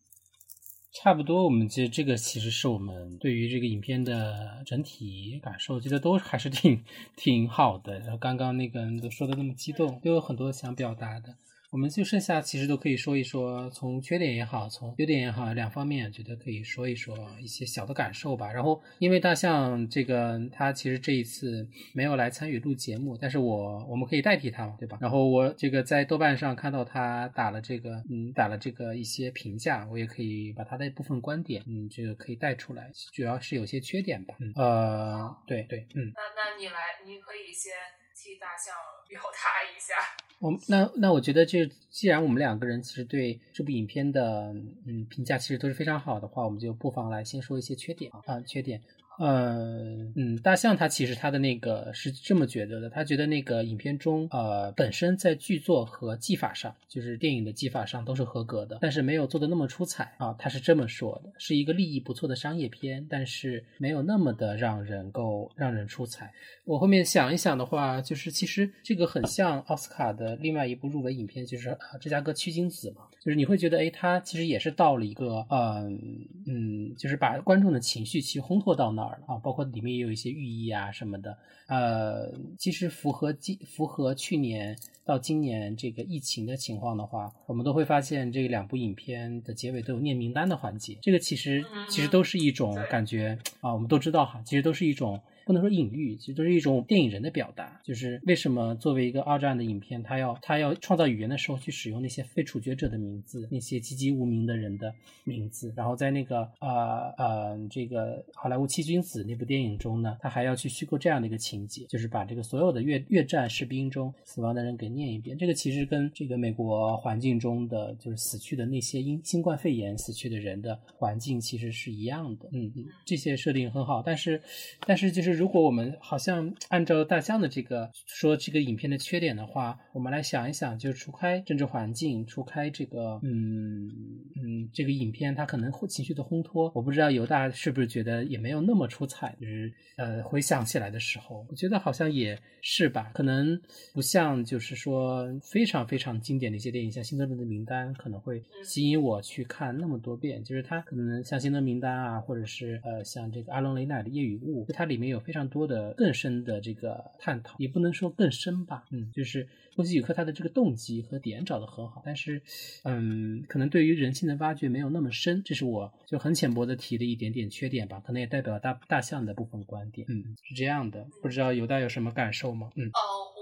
[0.99, 6.83] 差不多，我们其实这个其实是我们对于这个影片的整体感受，觉得都还是挺
[7.15, 7.99] 挺好的。
[7.99, 11.35] 然后刚刚那个人都说的那么激动，都有很多想表达的。
[11.77, 18.51] 我们就剩下其实都可以说一说，从缺点也好，从优点也好，两方面觉得可以说一说一些小的感受吧。
[18.51, 24.97] 然后因为大象这个他其实这一次没有来参与录节目，但是我我们可以代替他嘛，对吧？
[24.99, 34.33] 然后我这个在豆瓣上看到他打了这个嗯打了这个一些评价，我也可以把他的一部分观点嗯这个可以带出来，主要是有些缺点吧。
[34.39, 36.09] 嗯呃，对对，嗯。
[36.15, 36.73] 那那你来，
[37.05, 37.71] 你可以先
[38.17, 38.73] 替大象
[39.07, 39.93] 表达一下。
[40.39, 44.53] 我那那我觉得，就既然我们两个人其实对这部影片的
[44.85, 48.81] 嗯评价其实都是非常好的话，我们就不妨来先说一些缺点啊，缺点。
[49.19, 66.31] 呃嗯，大象他其实他的那个是这么觉得的，他觉得那个影片中呃本身在剧作和技法上，就是电影的技法上都是合格的，但是没有做的那么出彩啊，他是这么说的，是一个利益不错的商业片，但是没有那么的让人够让人出彩。
[66.65, 75.99] 我后面想一想的话，就是其实这个很像奥斯卡的另外一部入围影片，就是《芝加哥取景子》嘛，就是你会觉得哎，他其实也是到了一个嗯
[76.45, 79.21] 嗯，就是把观众的情绪其实烘托到那儿。
[79.25, 95.19] 啊，包括里面也有一些寓意啊什么的，呃，其实符合今符合去年到今年这个疫情的情况的话，我们都会发现这两部影片的结尾都有念名单的环节，这个其实其实都是一种感觉啊，我们都知道哈，其实都是一种。
[95.47, 97.79] 不能说隐喻，其实都是一种电影人的表达。
[97.85, 105.73] 就是为什么作为一个二战的影片，他要他要创造语言的时候去使用那些非处决者的名字，那些籍籍无名的人的名字。
[105.73, 115.37] 然后在那个呃呃这个好莱坞七君子那部电影中呢，他还要去虚构这样的一个情节，就是把这个所有的越越战士兵中死亡的人给念一遍。
[115.37, 122.49] 这个其实跟这个美国环境中的就是死去的那些因新冠肺炎死去的人的环境其实是一样的。
[122.51, 124.41] 嗯嗯，这些设定很好，但是
[124.85, 125.36] 但是就是。
[125.37, 133.87] 如果我们好像按照大象的这个说这个影片的缺点的话，我们来想一想，就是除开政治环境，除开这个，嗯
[134.35, 139.35] 嗯，这个影片它可能会情绪的烘托，我不知道犹大是不是觉得也没有那么出彩。
[139.39, 143.61] 就是呃，回想起来的时候，我觉得好像也是吧，可能
[143.93, 150.43] 不像就是说非常非常经典的一些电影，像《辛德勒的名单》可能会吸引我去看那么多遍。
[150.43, 155.21] 就是它可能像《辛德勒名单》啊，或者是呃像这个阿隆雷奈的《夜与雾》，它里面有。
[155.27, 162.41] 非常多的更深的这个探讨，也不能说更深吧，嗯，就是波西语克他的这个动机和点找的很好，但是，
[162.85, 172.71] 嗯，可能对于人性的挖掘没有那么深，这是我就很浅薄的提的一点点缺点吧，可能也代表大大象的部分观点，嗯，是这样的，不知道犹大有什么感受吗？
[172.77, 172.99] 嗯，呃，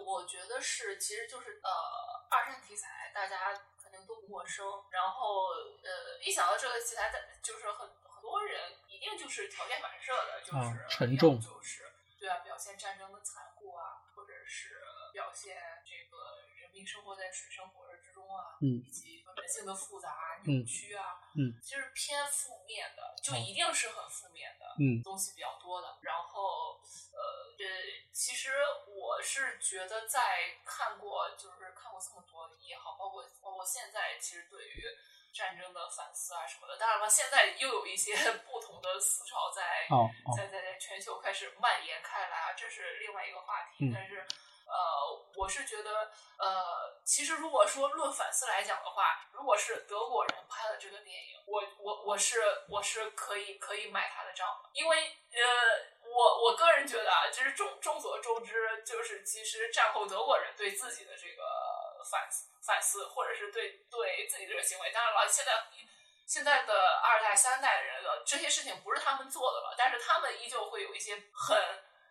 [0.09, 1.69] 我觉得是，其实就是呃，
[2.33, 5.53] 二战题材大家肯定都不陌生，然后
[5.85, 7.13] 呃，一想到这个题材，
[7.45, 8.57] 就是很很多人。
[8.95, 14.81] 一定就是条件反射的，就是沉重，就是对啊，表现战争的残酷啊，或者是
[15.11, 24.65] 表现这个人民生活在水深火热之中啊，嗯以及人性的复杂扭曲啊，嗯，就是偏负面的，就一定是很负面的
[25.03, 25.99] 东西比较多的。
[26.01, 26.79] 然后
[27.11, 27.65] 呃，这
[28.13, 28.53] 其实
[28.87, 34.83] 我是觉得在看过，就是看过这么多也好，包括包括现在，其实对于。
[35.35, 38.15] 战争的反思啊什么的，当然了，现在又有一些
[38.49, 39.85] 不同的思潮在
[40.37, 43.91] 在在在全球开始蔓延开来啊，这是另外一个话题。
[43.93, 44.25] 但是，
[44.65, 44.73] 呃，
[45.35, 54.97] 我是觉得，呃，其实如果说论反思来讲的话，如果是德国人拍的这个电影，我我我是我是可以可以买他的账的，因为
[55.33, 61.43] 呃，我我个人觉得啊，就是众众所周知，就是其实战后德国人对自己的这个
[62.05, 62.29] 反。
[62.65, 65.53] 反思，或者是对对自己这个行为，当然了，现在
[66.25, 71.55] 现在的二代、三代人了这些事情不是他们做的了，但是他们依旧会有一些很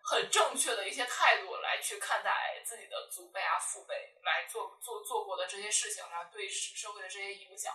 [0.01, 7.73] 很正确的一些态度来去看待自己的祖辈啊、父辈来做做做过的这些事情，然后对社会的这些影响，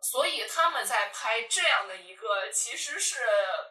[0.00, 3.18] 所以他们在拍这样的一个，其实是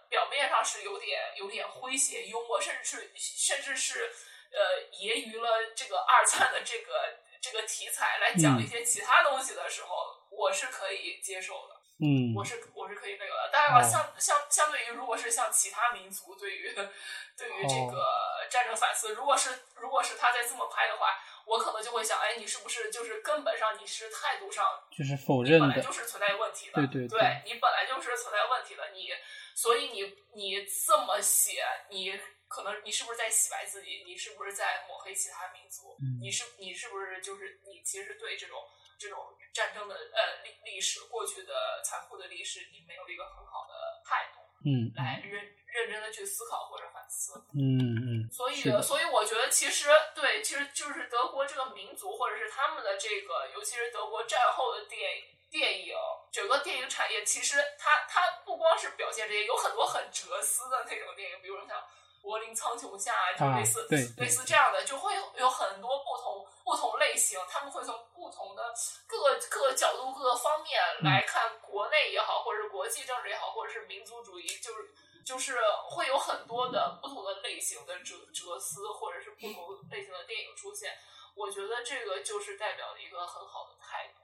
[0.09, 4.13] 表面上是有点有点诙谐幽默，甚至是甚至是
[4.51, 7.17] 呃揶揄了这个二战的这个。
[7.41, 9.95] 这个题材来讲一些其他东西的时候，
[10.29, 11.75] 我是可以接受的。
[11.99, 13.49] 嗯，我是我是可以那个的。
[13.51, 16.71] 当然了，相相相对于如果是像其他民族对于
[17.35, 21.17] 对于这个战争反思，如果是如果是他在这么拍的话，
[21.47, 29.09] 我可能就会想，哎，你是不是就是根本上你是态度上就是否认的，本来就是存在问题的，对对对，你本来就是存在问题的，你
[29.55, 34.03] 所以你你这么写，你可能你是不是在洗白自己？
[34.05, 35.97] 你是不是在抹黑其他民族？
[36.21, 38.61] 你是你是不是就是你其实对这种
[38.99, 55.95] 这种战争的呃历历史过去的残酷的历史，你没有一个很好的态度，嗯，来认认真的去思考或者反思，嗯嗯，所以所以我觉得其实对，其实就是德国这个民族或者是他们的这个，尤其是德国战后的电影电影，
[56.31, 61.83] 整个电影产业其实它它不光是表现这些，有很多很哲思的那种电影，比如说像。
[62.21, 68.73] 柏林苍穹下，就类似类似这样的，就会有很多不同不同类型，他们会从不同的
[69.07, 74.93] 各个各个角度、各个方面来看国内也好，或者是国际政治也好，或者是民族主义，就是
[75.25, 75.57] 就是
[75.89, 80.97] 会有很多的不同的类型的哲哲思，或者是不同类型的电影出现。
[81.35, 84.23] 我觉得这个就是代表了一个很好的态度。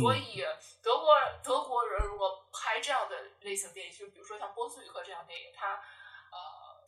[0.00, 0.46] 所以
[0.80, 5.52] 德国德国人如果拍这样的类型电影，就比如说像波斯语课这样电影，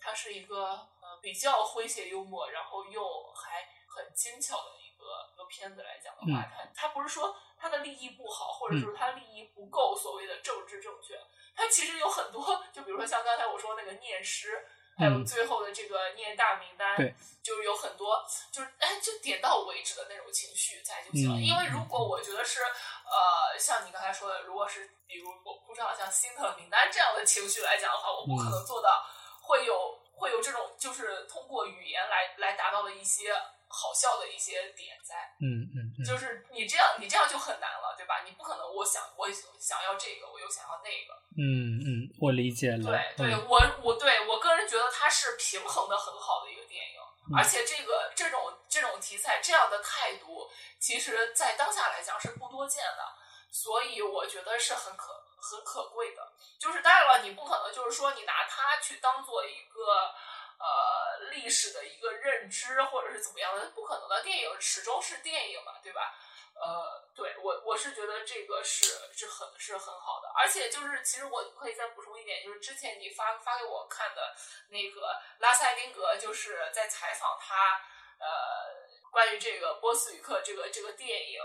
[0.05, 0.67] 它是一个
[1.01, 11.19] 呃比较诙谐幽默，然后又还很精巧的一个一个片子来讲的话，它它不是说它的利益不好，或者说它利益不够所谓的政治正确，
[11.57, 14.67] 它其实有很多，就比如说像刚才我说那个念诗，
[14.99, 16.97] 还有最后的这个念大名单，
[17.43, 21.41] 就是有很多就是哎就点到为止的那种情绪在就行了。
[21.41, 29.03] 因为如果我觉得是呃像你刚才说的，如果是比如我不知道像心疼名单这样的情绪来讲的话，我不可能做到。
[29.45, 33.33] 会有会有这种，就是通过语言来来达到的一些
[33.69, 38.23] 好笑的一些点在，嗯嗯，就是你这样你这样就很难了，对吧？
[38.25, 42.91] 你不可能我想我想要这个，我又想要那个，嗯嗯，我理解了。
[43.17, 53.03] 对对，我我对我个人觉得它是平衡的很好的一个电影，而且这个这种这种题材这样的态度，其实在当下来讲是不多见的，
[53.51, 55.24] 所以我觉得是很可。
[55.45, 60.15] 很可贵的，就是当然了，你不可能就是说你拿它去当做一个
[60.59, 64.23] 呃历史的一个认知或者是怎么样的，不可能的。
[64.23, 66.15] 电影始终是电影嘛，对吧？
[66.55, 74.35] 呃，对我我是觉得这个是是很是很好的，而且就是其实我可以再补充一点，就是之前你发发给我看的
[74.69, 77.83] 那个拉塞丁格，就是在采访他
[78.19, 81.43] 呃关于这个波斯语课这个这个电影。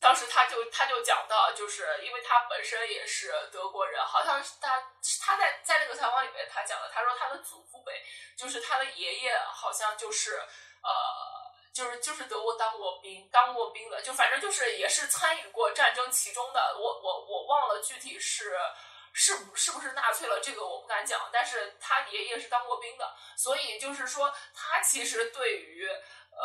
[0.00, 8.04] 当时他就他就讲到，就是因为他本身也是德国人，好像是他他在在那个采访里面他讲的，他说他的祖父辈
[8.36, 10.36] 就是他的爷爷，好像就是
[10.82, 10.92] 呃
[11.72, 16.76] 就是就是德国当过兵当过兵的，就反正就是也是参与过战争其中的。
[16.78, 18.58] 我我我忘了具体是
[19.14, 21.30] 是不是不是纳粹了，这个我不敢讲。
[21.32, 25.88] 但是他爷爷是当过兵的，所以就是说他其实对于。
[26.36, 26.42] 呃，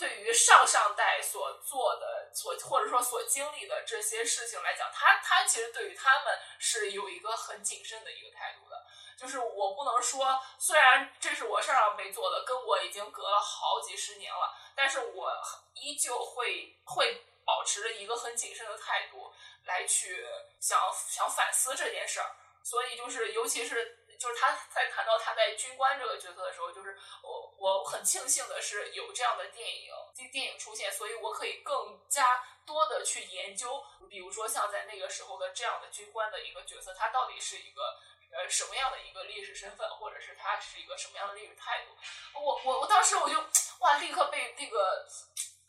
[0.00, 8.86] 对于上上代所做的、所或者说所经历的这些事情来讲，他他其实对于他们是有一个很谨慎的一个态度的。
[9.18, 15.30] 就是我不能说，虽然这是我上上辈做的，跟我已经隔了好几十年了，但是我
[15.74, 19.30] 依旧会会保持着一个很谨慎的态度
[19.66, 20.26] 来去
[20.58, 22.34] 想想反思这件事儿。
[22.64, 23.99] 所以就是，尤其是。
[24.20, 37.98] 就是他在谈到他在军官这个角色的时候，就是我我很庆幸的是有这样的电影电电影出现，所以我可以更加多的去研究，比如说像在那个时候的这样的军官的一个角色，他到底是一个
[38.30, 41.96] 呃什么样的一个历史身份，或者是他是一个什么样的历史态度。
[42.38, 43.40] 我我我当时我就
[43.78, 45.08] 哇，立刻被那个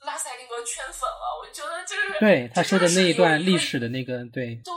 [0.01, 4.73] 拉塞利格圈粉了，我觉得就是对他说的那一段历史的那个对对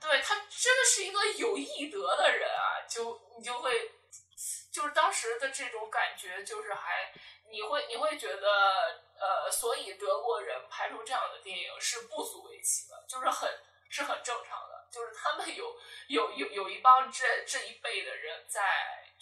[0.00, 2.80] 对，他真的是一个有艺德的人啊。
[2.88, 3.70] 就你就会，
[4.72, 7.12] 就是当时的这种感觉，就是还
[7.50, 8.48] 你会你会觉得，
[9.18, 13.50] 呃，所以德国人拍出这样的电影是不足为奇的，就是很
[13.88, 15.74] 是很正常的，就是他们有
[16.08, 18.60] 有有有一帮这这一辈的人在。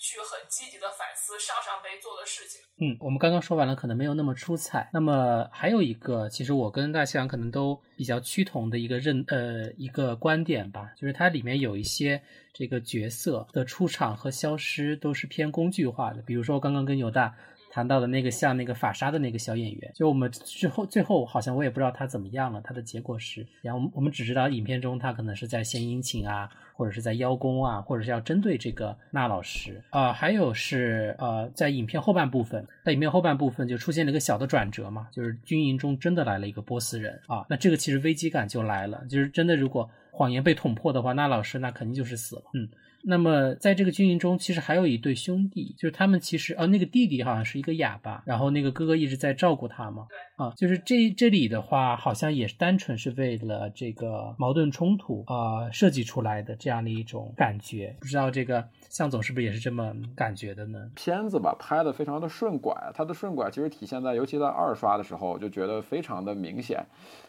[0.00, 2.58] 去很积极的反思上上辈做的事情。
[2.80, 4.88] 嗯，我们刚刚说完了，可能没有那么出彩。
[4.94, 12.20] 那么还有一个，其实我跟大西洋可能都比较趋同的一个认呃一个观点吧，就是它里面有一些
[12.54, 17.34] 这个角色的出场和消失都是偏工具化的，比如说刚刚跟犹大。
[17.72, 26.50] 谈到的那个像那个法沙的那个小演员，就我们最后最后好像我也不知道他怎么样了，他的结果是，然后我们只知道影片中他可能是在献殷勤啊，
[26.80, 42.66] 或者是在邀功啊，或者是要针对这个那老师啊，还有是呃在影片后半部分，在影片后半部分就出现了一个小的转折嘛，就是军营中真的来了一个波斯人啊，那这个其实危机感就来了，就是真的如果谎言被捅破的话，那老师那肯定就是死了，嗯。
[43.02, 50.06] 那么在这个军营中，其实还有一对兄弟，就是他们其实呃那个弟弟好像是一个哑巴，然后那个哥哥一直在照顾他嘛。
[50.40, 57.94] 啊，就是这这里的话，好像也是单纯是为了这个矛盾冲突啊设计出来的这样的一种感觉。
[58.00, 60.90] 不知道这个向总是不是也是这么感觉的呢？
[60.94, 66.82] 片子吧拍的非常的顺拐，它的顺拐其实体现在尤其在二刷的时候，就觉得非常的明显。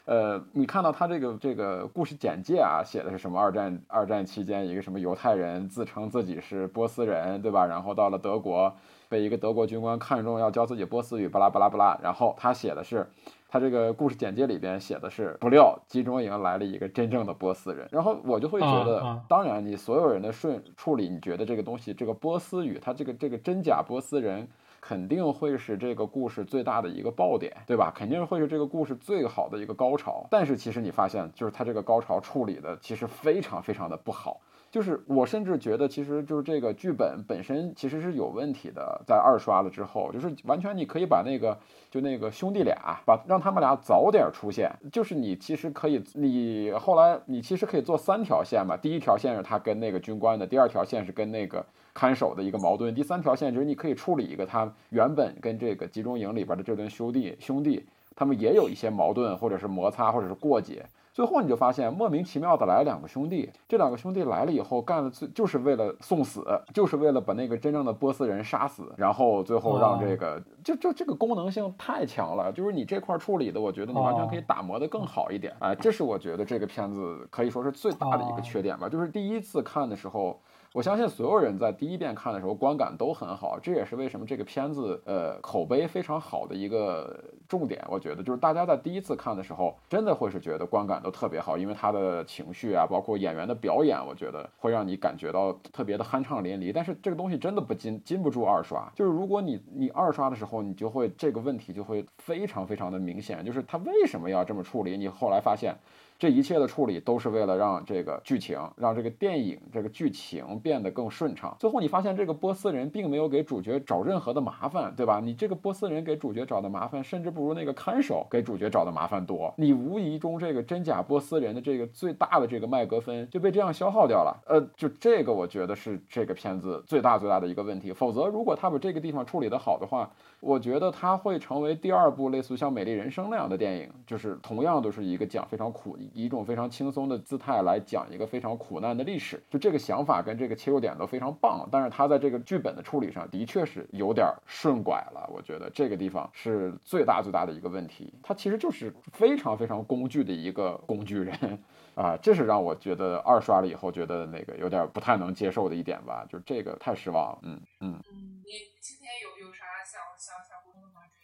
[0.05, 3.39] 呃，你看到他这个这个故事简介啊，写的是什么？
[3.39, 7.65] 二战二战期间，一个什么犹太人自称自己是波斯人，对吧？
[7.65, 8.75] 然后到了德国，
[9.07, 11.99] 被一个德国军官看中，要教自己波斯语，巴拉巴拉巴拉。
[12.01, 13.00] 然后他写的是，
[13.49, 17.87] 他这个故事简介里边写的是，不料集中营来了一个真正的波斯人。
[17.91, 24.47] 然后我就会觉得，当然你所有人的顺处理，你觉得这个东西，这个波斯语，他这个这个真假波斯人。
[24.83, 27.93] 肯定会是这个故事最大的一个爆点，对吧？
[27.95, 30.25] 肯定会是这个故事最好的一个高潮。
[30.31, 34.41] 但是其实你发现，就是他这个高潮处理的其实非常非常的不好。
[34.71, 39.01] 就是我甚至觉得，其实就是这个剧本本身其实是有问题的。
[39.05, 41.57] 在二刷了之后，就是完全你可以把那个
[41.89, 44.71] 就那个兄弟俩，把让他们俩早点出现。
[44.89, 48.77] 就是你其实可以，你后来你其实可以做三条线嘛。
[48.77, 60.85] 第一条线是他跟那个军官的，第二条线是跟那个看守的一个矛盾，第三条线就是你可以处理一个他原本跟这个集中营里边的这对兄弟兄弟，他们也有一些矛盾，或者是摩擦，或者是过节。
[61.13, 80.39] 最后你就发现莫名其妙的来了两个兄弟，这两个兄弟来了以后干的最就是为了送死，就是为了把那个真正的波斯人杀死，然后最后让这个就就这个功能性太强了，就是你这块处理的，我觉得你完全可以打磨的更好一点，哎，这是我觉得这个片子可以说是最大的一个缺点吧，就是第一次看的时候。
[80.73, 87.83] 我相信所有人在第一遍看的时候观感都很好，这也是为什么这个片子呃口碑非常好的一个重点。
[87.89, 96.71] 我觉得就是大家在第一次看的时候，真的会是觉得观感都特别好，因为他的情绪啊，包括演员的表演，我觉得会让你感觉到特别的酣畅淋漓。
[96.73, 104.95] 但是这个东西真的不禁禁不住二刷，就是如果你你二刷的时候，你就会这个问题就会非常非常的明显，就是他为什么要这么处理？
[104.95, 105.75] 你后来发现。
[106.21, 111.57] 这一切的处理都是为了让这个剧情，让这个电影这个剧情变得更顺畅。
[111.59, 115.19] 最后你发现这个波斯人并没有给主角找任何的麻烦，对吧？
[115.19, 119.51] 你这个波斯人给主角找的麻烦，甚至不如那个看守给主角找的麻烦多。
[119.57, 124.43] 你无疑中这个真假波斯人的这个最大的这个麦格芬就被这样消耗掉了。
[124.45, 127.91] 呃，就这个我觉得是这个片子最大最大的一个问题。
[127.91, 130.07] 否则，如果他把这个地方处理得好的话，
[130.39, 135.97] 我觉得他会成为第二部类似像《美丽人生》那样的电影，就是同样都是一个讲非常苦。
[136.13, 141.67] 以一种非常轻松的姿态来讲一个非常苦难的历史，就这个想法跟这个切入点都非常棒。
[141.71, 148.13] 但是他在这个剧本的处理上的确是有点顺拐了，我觉得这个地方是最大最大的一个问题。
[148.23, 151.59] 他其实就是非常非常工具的一个工具人
[151.95, 157.39] 啊，这是让我觉得二刷了以后觉得那个有点不太能接受的一点吧，就这个太失望了。
[157.43, 157.99] 嗯嗯，
[158.45, 159.40] 你今天有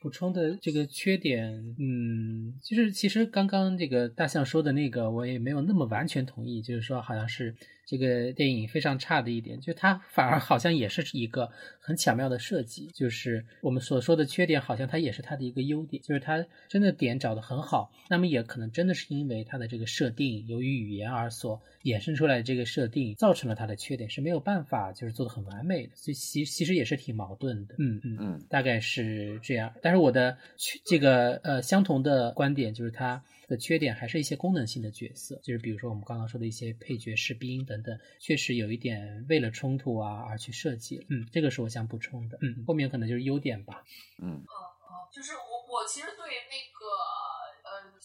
[0.08, 7.54] 补充的这个缺点，嗯，就是其实刚刚这个大象说的那个，我也没有那么完全同意，就是说好像是。
[7.88, 17.90] 这个电影非常差的一点，就它反而好像也是一个很巧妙的设计，就是我们所说的缺点，好像它也是它的一个优点，就是它真的点找的很好。
[18.10, 27.76] 那么也可能真的是因为它的这个设定，由于语言而所衍生出来的这个设定，造成了它的缺点，是没有办法就是做的很完美的，所以其其实也是挺矛盾的。
[27.80, 29.74] 嗯嗯嗯，大概是这样。
[29.82, 30.38] 但是我的
[30.84, 33.24] 这个呃相同的观点就是它。
[33.48, 41.06] 的缺点还是一些功能性的角色，就是比如说我们刚刚说的一些配角、士兵等等，确实有一点为了冲突啊而去设计。
[41.10, 42.38] 嗯，这个是我想补充的。
[42.42, 43.84] 嗯，后面可能就是优点吧。
[44.22, 44.54] 嗯，呃
[44.86, 47.17] 呃，就是我我其实对那个呃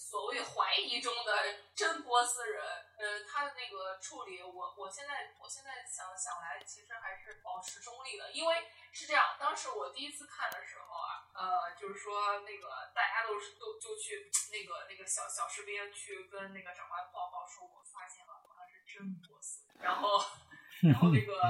[0.03, 1.31] 所谓怀疑中的
[1.75, 2.61] 真波斯人，
[2.99, 11.23] 呃他的那个处理，我我现在我现在想想来，其实还是保持中立的，因为是这样，当时我第一次看的时候啊。
[11.33, 20.21] 呃，就是说那个大家都是都就去那个那个小小士兵去跟那个长官报告说，我发现了好像是真波斯，然后
[20.85, 21.41] 然后那个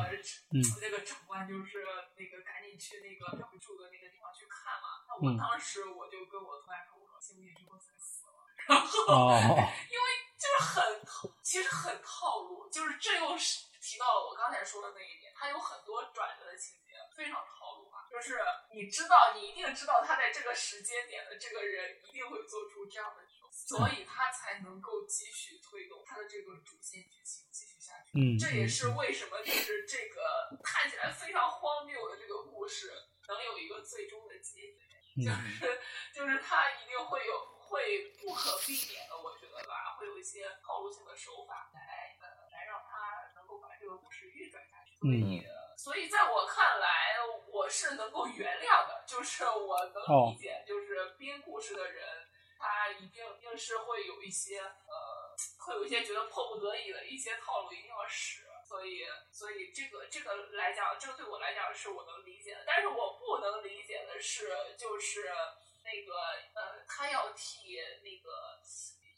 [0.80, 1.82] 那个长官就是
[2.14, 5.02] 那个赶紧去那个他们住的那个地方去看嘛。
[5.08, 8.51] 那我当时我就跟我同学说，我说信不信这波斯死了？
[8.68, 9.56] 然后
[9.90, 10.06] 因为
[10.38, 11.02] 就是很
[11.42, 17.90] 其实很套路，就是这又是提到了我刚才说的那一点，它有很多转折的情节，非常套路。
[18.12, 18.38] 就是
[18.74, 28.10] 你知道，你一定知道他在这个时间点的这个人一定会做出这样的举动，所以他才能够继续推动他的这个主线剧情继续下去。
[28.12, 32.92] 嗯，这也是为什么就是这个看起来非常荒谬的这个故事
[33.28, 35.80] 能有一个最终的结局，就是
[36.12, 45.00] 就是他一定会有会不可避免的，我觉得吧，会有一些套路性的手法来呃来让他能够把这个故事运转下去。
[45.00, 45.42] 所以，
[45.74, 47.16] 所以在我看来，
[47.48, 58.42] 我是能够原谅的，就是我能理解，就是编故事的人，他一定一定是会有一些呃，会有一些觉得迫不得已的一些套路一定要使。
[58.68, 62.64] 所以，所以这个这个来讲，这个对我来讲是我能理解的。
[62.66, 65.30] 但是我不能理解的是，就是
[65.84, 66.14] 那个
[66.54, 68.60] 呃，他要替那个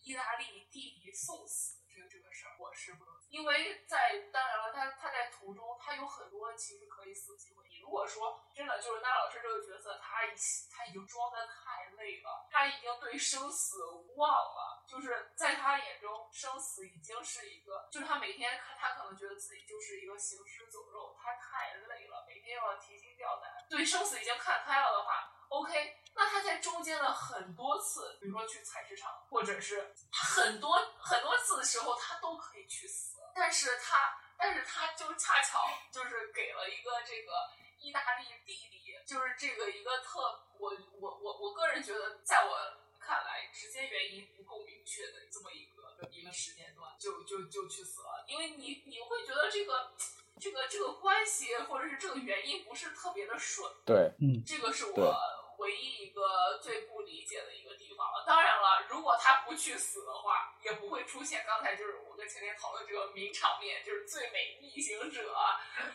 [0.02, 3.14] 意大利弟弟送死这个这个事儿，我是不能。
[3.28, 7.64] 因为在当然了，他他在途中他有很多其实可以死的机会。
[7.82, 10.30] 如果说真的就是那老师这个角色，他已
[10.70, 13.82] 他已经装的太累了，他已经对生死
[14.16, 14.84] 忘了。
[14.86, 23.66] 就是在他眼中，生死已经是一个，就是他每天看，他可能觉得自己就是一个行尸走肉，他太累了，每天要提心吊胆。
[23.68, 35.58] 对生死已经看开了的话，OK，那他在中间的很多次，比如说去菜市场，或者是很多很多次的时候，他都可以去死，但是他，但是他就恰巧
[35.90, 37.32] 就是给了一个这个
[37.78, 42.84] 意大利弟弟，就是这个一个特，我我我我个人觉得，在我。
[43.06, 49.92] 看来直接原因不够明确的这么一个一个时间段，就就就去死了，因为你你会觉得这个
[50.40, 53.70] 这个这个关系或者是这个原因不是特别的顺。
[53.84, 55.14] 对，嗯，这个是我
[55.58, 58.24] 唯一一个最不理解的一个地方了。
[58.26, 65.34] 当然了，如果他不去死的话，也不会出现刚才就是我跟前天讨论这个名场面，就是最美逆行者，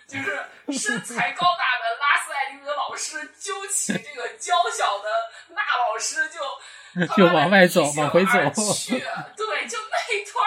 [0.08, 0.44] 就是
[0.80, 5.10] 身材高大的拉斯艾利德老师揪起这个娇小的
[5.50, 6.40] 娜老师就。
[7.16, 8.32] 就往外走，往回走。
[8.74, 8.98] 去，
[9.38, 10.44] 对，就那段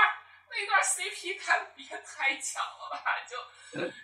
[0.50, 3.00] 那段 CP 感也太强了吧！
[3.24, 3.38] 就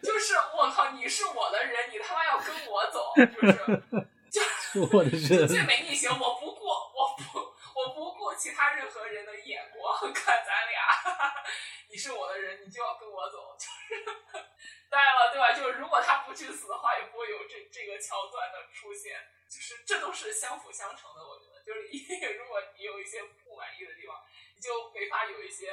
[0.01, 3.53] 就是我靠，你是我的人，你他妈要跟我走，就是
[4.31, 5.49] 就是我的人。
[5.49, 6.47] 最美逆行，我不
[7.75, 10.81] 我不顾其他任何人的眼光看咱俩。
[11.89, 14.05] 你是我的人，你就要跟我走， 就是
[14.91, 15.53] 当然了，对吧？
[15.53, 21.59] 就是如果他不去死的话，也不会有这这个桥段的出现，就是这都是相辅相成的，我觉得。
[21.69, 24.25] 就是因为如果你有一些不满意的地方，
[24.55, 25.71] 你就没法有一些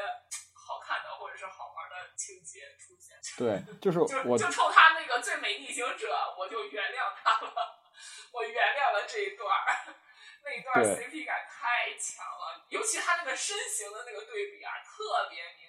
[0.54, 3.16] 好看的或者是好玩的情节出现。
[3.40, 7.80] 对，就是就就冲他那个最美逆行者，我就原谅他了，
[8.34, 9.96] 我原谅了这一段儿，
[10.44, 15.65] 那一段 CP 感太强了，尤其他那个身形的那个对比啊，特别明显，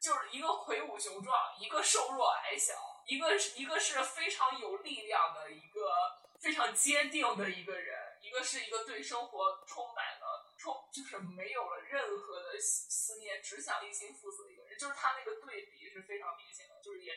[0.00, 2.74] 就是一个魁梧雄壮，一个瘦弱矮小，
[3.06, 7.96] 一个是一个是非常有力量的一个非常坚定的一个人。
[8.20, 17.12] 一个是一个对生活充满了充，就是没有了任何的思念，只想一心赴死的一个人，就是他那个对比是非常明显的，就是也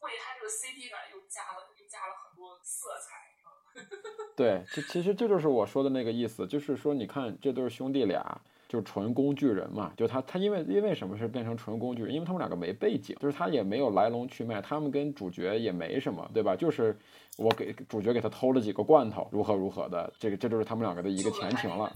[0.00, 3.32] 为他这个 CP 感又加了又加了很多色彩。
[4.36, 8.42] 对，这其实这就是我说的那个意思，就是说你看这对兄弟俩。
[8.72, 12.14] 就纯工具人嘛，就他他因为因为什么是变成纯工具人？
[12.14, 16.56] 因为他们两个没背景，就是他也没有来龙去脉，他们跟主角也没什么，对吧？
[16.56, 16.96] 就是
[17.36, 21.92] 我给主角给他偷了几个罐头，如何如何的，这个这就是他们两个的一个前情了，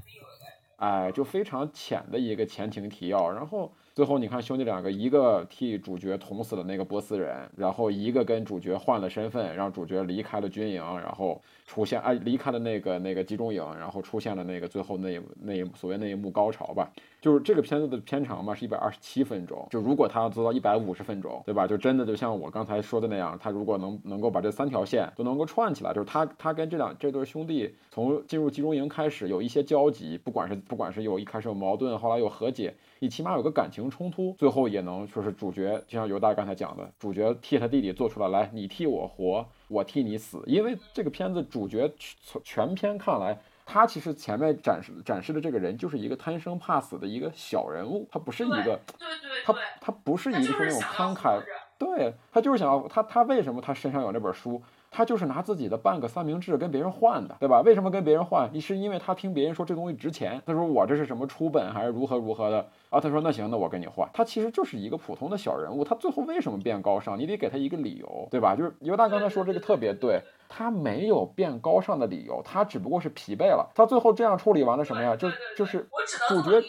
[0.77, 3.73] 哎，就非常浅的一个前情提要，然后。
[3.97, 16.93] 最后你看兄弟两个，一个替主角捅死了那个波斯人，然后一个跟主角换了身份，让主角离开了军营，然后出现哎离开了那个那个集中营，然后出现了那个最后那那所谓那一幕高潮吧。
[17.21, 21.67] 就是这个片子的片长嘛是一百二十七分钟，就如果他要做到一百五十分钟，对吧？
[21.67, 32.75] 就真的就像我刚才说的那样，他如果能能够把这三条线都能够串起来，就是他他跟这两这对兄弟从进入集中营开始有一些交集，不管是不管是有一开始有矛盾，后来有和解。
[32.99, 40.43] 你起码有个感情冲突，最后也能说是主角，就像犹大刚才讲的，主角替他弟弟做出了来，你替我活，我替你死。
[40.47, 41.93] 因为这个片子主角
[42.23, 51.43] 从全片看来，他其实前面展示展示的这个人就是一个贪生怕死的一个小人物，他不是一个，对对对，他他不是一个那种慷慨，
[51.77, 54.63] 对他就是想要他他为什么他身上有那本书？
[54.97, 57.61] 他就是拿自己的半个三明治跟别人换的，对吧？
[57.61, 58.49] 为什么跟别人换？
[58.51, 60.41] 你是因为他听别人说这东西值钱。
[60.47, 62.99] 他说我这是什么初本还是如何如何的啊？
[62.99, 64.09] 他说那行，那我跟你换。
[64.15, 67.19] 他其实就是一个普通的小人物，他最后为什么变高尚？
[67.19, 68.57] 你得给他一个理由，对吧？
[68.57, 73.71] 就是尤大刚才说这个特别对，他没有变高尚的理由，他只不过是疲惫了。
[73.75, 75.15] 他最后这样处理完了什么呀？
[75.15, 75.87] 就就是
[76.27, 76.63] 主角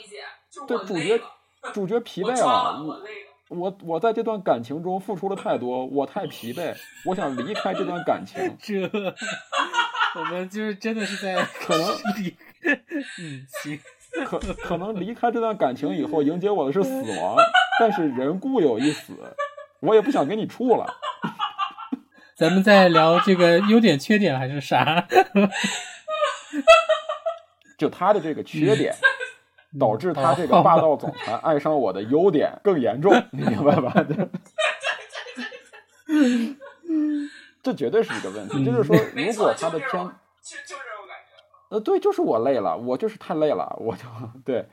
[0.68, 1.22] 对主角
[1.74, 2.84] 主角疲惫了。
[2.84, 3.00] 我
[3.50, 6.76] 我我在这段感情中付出了太多，我太疲惫，
[7.06, 8.40] 我想离开这段感情。
[8.62, 8.82] 这，
[10.16, 11.88] 我们就是真的是在 可能
[12.18, 12.36] 离，
[13.20, 13.80] 嗯行，
[14.26, 17.38] 可可能离开这段感情以后，迎接我的是死亡。
[17.80, 19.14] 但是人固有一死，
[19.80, 20.86] 我也不想跟你处了。
[22.36, 25.08] 咱们在聊这个优点缺点还是啥？
[27.78, 28.94] 就他的这个缺点。
[29.80, 33.94] 导致他这个霸道总裁爱上我的优点更严重，你明白吧？
[37.62, 38.64] 这绝对是一个问题。
[38.64, 41.36] 就是说，如果他的片，就就这种感觉。
[41.70, 44.04] 呃，对，就是我累了，我就是太累了，我就
[44.46, 44.66] 对，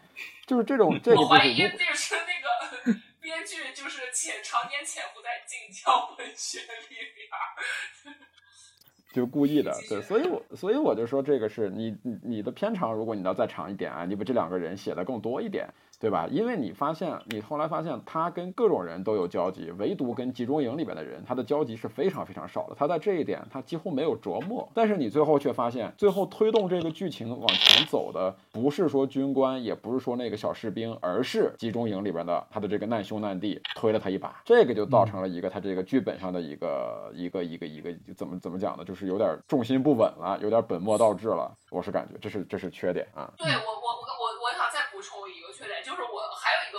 [0.46, 1.20] 就是这种这个。
[1.20, 8.14] 我怀疑这是那个编剧，就是潜常年潜伏在晋江文学里边。
[9.14, 15.68] 就故意的，对，所以我所以我就说这个是你你你的片长，如果你要再长一点啊，你把这两个人写的更多一点。
[16.04, 16.28] 对吧？
[16.30, 22.74] 因为你发现，你后来发现他跟各种人都有交集，唯独跟集中营里边的人，他的交集是非常非常少的。
[22.78, 24.68] 他在这一点，他几乎没有琢磨。
[24.74, 34.42] 但是你最后却发现，最后推动这个剧情往前走的，不是说军官，也不是说那个小士兵，而是集中营里边的他的这个难兄难弟推了他一把。
[34.44, 38.84] 这个就造成了一个他这个剧本上的一个一个一个一个怎么怎么讲呢？
[38.84, 41.50] 就是有点重心不稳了，有点本末倒置了。
[41.70, 43.32] 我是感觉这是这是缺点啊。
[43.38, 46.72] 对我我我我我想再补充一个缺点，就是我还有一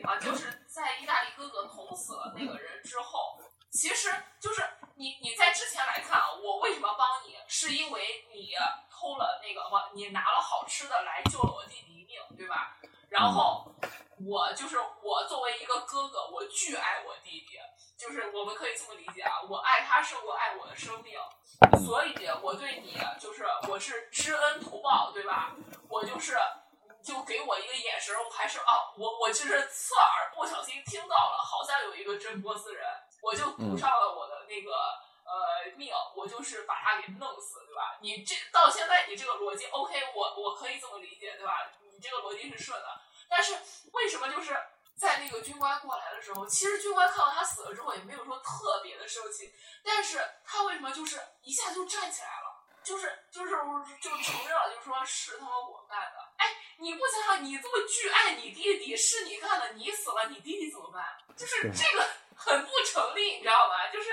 [0.00, 3.38] 个不理解的地方，就是在意大利哥哥捅死了那个人之后，
[3.70, 4.62] 其实就是
[4.96, 8.52] 你你在之前来看啊，我为什么帮你，是因为你
[8.90, 12.76] 偷了那个不，你拿了好吃的来救了我弟弟一命，对吧？
[13.08, 13.72] 然后
[14.26, 17.58] 我就是我作为一个哥哥，我巨爱我弟弟，
[17.96, 21.18] 就是我们可以这么理解啊，我爱他胜过爱我的生命。
[21.84, 25.54] 所以，我对你就是我是知恩图报，对吧？
[25.88, 26.38] 我就是
[27.08, 32.84] 就给我一个眼神，我还是啊，我我就是侧耳不小心听到了，好像有一个真波斯人，
[33.22, 34.72] 我就补上了我的那个
[35.24, 37.96] 呃命，我就是把他给弄死，对吧？
[38.02, 41.72] 你这到现在你这个逻辑 OK，我我可以这么理解，对吧？
[41.90, 43.56] 你这个逻辑是顺的，但是
[43.92, 44.54] 为什么就是？
[44.98, 49.54] 在那个军官过来的时候，其实军官看到他死了之后也没有说特别的生气，
[49.84, 52.47] 但是他为什么就是一下就站起来了，
[52.88, 53.50] 就是就是
[54.00, 56.32] 就承认了，就说是他妈我干的。
[56.38, 56.46] 哎，
[56.78, 61.04] 你不想想，你这么巨爱你弟弟，是你干的，你死了，你弟弟怎么办？
[61.36, 63.88] 就是这个很不成立，你知道吧？
[63.92, 64.10] 就是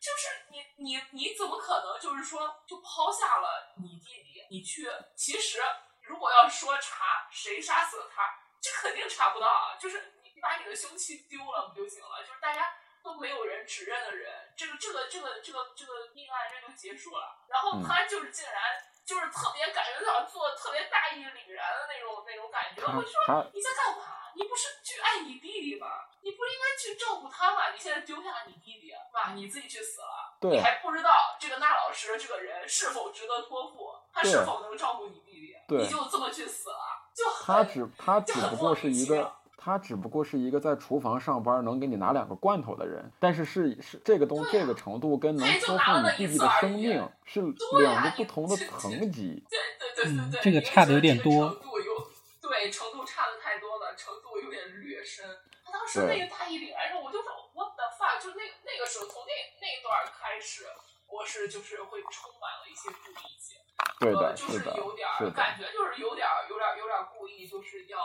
[0.00, 4.90] 就是你你你怎么可能就是说就抛下了你弟弟，你去？
[5.14, 5.62] 其实
[6.02, 8.22] 如果要说查谁杀死了他，
[8.60, 10.12] 这肯定查不到啊，就是。
[10.36, 12.22] 你把你的凶器丢了不就行了？
[12.22, 12.70] 就是大家
[13.06, 17.38] 都没有人指认的人，这个这个这个这个这个命案这就结束了。
[17.46, 18.60] 然后他就是竟然
[19.06, 22.82] 就是特别感觉想做特别大义凛然的那种那种感觉。
[22.82, 24.26] 我说你在干嘛？
[24.34, 25.86] 你不是去爱你弟弟吗？
[26.20, 27.70] 你不应该去照顾他吗？
[27.70, 30.36] 你现在丢下了你弟弟，妈，你自己去死了。
[30.50, 35.76] 你还不知道这个那老师这个人是否值得托付，他是否能照顾你弟弟？
[35.76, 36.76] 你就这么去死了？
[37.14, 39.32] 就他只他只不过是一个。
[39.66, 47.42] 他只不过是一个在厨房上班能给你拿两个罐头的人，但是是是这个东这个程度跟能托付你弟弟的生命是
[47.80, 49.42] 两个不同的层级。
[49.50, 51.50] 对对对对对，这个差的有点多。
[51.50, 52.08] 程度有
[52.40, 55.26] 对程度差的太多了，程度有点略深。
[55.64, 60.62] 他当时那个大义凛然时，我就说我的发，就那那个时候从那那一段开始，
[61.10, 63.58] 我是就是会充满了一些不理解。
[63.98, 67.98] 对的，就是有点感觉，就是有点有点有点故意，就是要。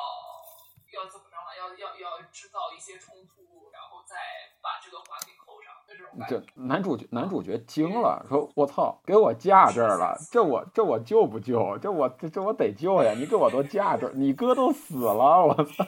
[0.94, 1.56] 要怎么着了？
[1.58, 4.16] 要要要制造一些冲突，然后再
[4.62, 6.42] 把这个环给扣上，就这种感觉。
[6.56, 10.18] 男主角男主角惊了，说：“我操，给我架这儿了！
[10.32, 11.78] 这我这我救不救？
[11.78, 13.14] 这我这这我得救呀！
[13.16, 15.86] 你给我都架这儿，你哥都死了，我操！”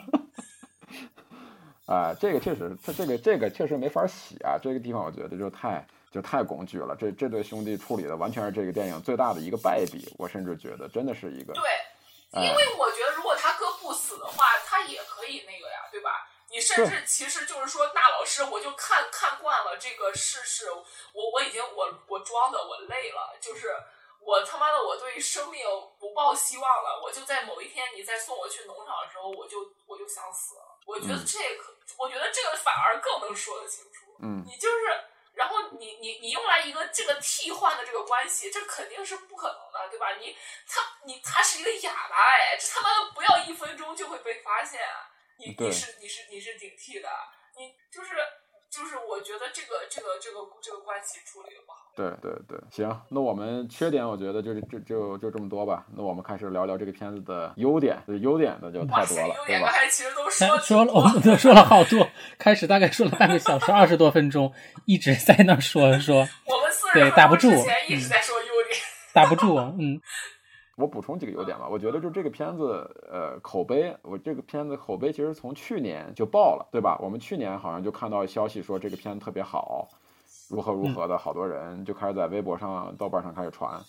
[1.86, 4.56] 啊，这个确实，他这个这个确实没法洗啊。
[4.62, 6.96] 这个地方我觉得就太就太工具了。
[6.96, 10.10] 这这对兄弟处理的完全是这个电影最大的一个败笔。
[10.18, 11.62] 我甚至觉得真的是一个对，
[12.42, 13.33] 因为我觉得如果
[15.24, 16.28] 可以那个呀，对吧？
[16.50, 23.74] 你甚至其实就是说，那老师，我就看看惯了这个世事，我我已经我我装的我累了，就是
[24.20, 25.66] 我他妈的我对生命
[25.98, 30.78] 不抱希望了，我就在某一天你再送我去农场的时候，我就我就想死了。
[30.86, 34.14] 我觉得这可，我觉得这个反而更能说得清楚。
[34.20, 35.04] 嗯，你就是。
[35.34, 40.12] 然后你你你用来一个这个替换的这个关系，这肯定是不可能的，对吧？
[40.12, 44.80] 你他你他是一个哑巴哎，这他妈的不要一分钟就会被发现，
[45.38, 47.08] 你你是你是你是顶替的，
[47.56, 48.10] 你就是。
[48.74, 51.92] 就是我觉得这个这个这个这个关系处理的不好。
[51.94, 55.86] 对对对，行，那我们缺点我觉得就是就就就这么多吧。
[55.96, 59.72] 那我们开始聊聊这个片子的优点，优点的就太多了，对吧？
[59.88, 62.10] 其实都说说了，我们都说了好多。
[62.36, 64.52] 开始大概说了半个小时，二十多分钟，
[64.86, 66.16] 一直在那说说。
[66.16, 67.52] 我们四对打不住，
[67.86, 68.80] 一直在说优点，
[69.12, 70.00] 打不住，嗯。
[70.76, 76.98] 我补充几个优点吧，我觉得就这个片子，呃，口碑，我这个片子口碑其实从去年就爆了，对吧？
[77.00, 79.88] 我们去年好像就看到消息说这个片子特别好，
[80.48, 83.80] 如何如何的，好多人就开始在微博上、豆瓣上开始传。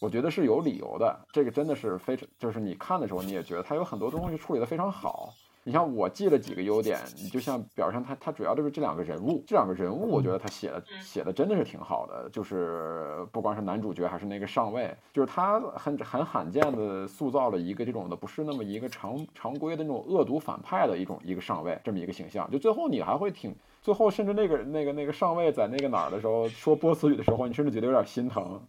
[0.00, 5.32] 我觉得是有理由的，这个真的是非常，就是你看的时候你也觉得它有很多东西处理的非常好。
[5.64, 28.62] 你像我记了几个优点，你就像表上他他主要就是这两个人物，这两个人物我觉得他写的写的真的是挺好的，就是不光是男主角还是那个上尉，就是他很很罕见的塑造了一个这种的不是那么一个常常规的那种恶毒反派的一种一个上尉这么一个形象，就最后你还会挺最后甚至那个那个那个上尉在那个哪儿的时候说波斯语的时候，你甚至觉得有点心疼，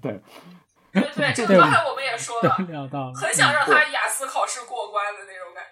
[0.00, 0.20] 对。
[0.90, 2.48] 对对，这个刚才我们也说了，
[3.14, 5.67] 很想让他雅思考试过关的那种感觉。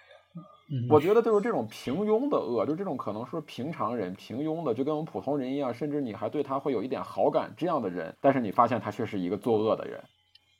[0.89, 10.03] 我觉得就是这种平庸的恶，就这种可能说平常人平庸的，就跟我们普通人一样，甚至你还对他会有一点好感这样的人，但是你发现他却是一个作恶的人。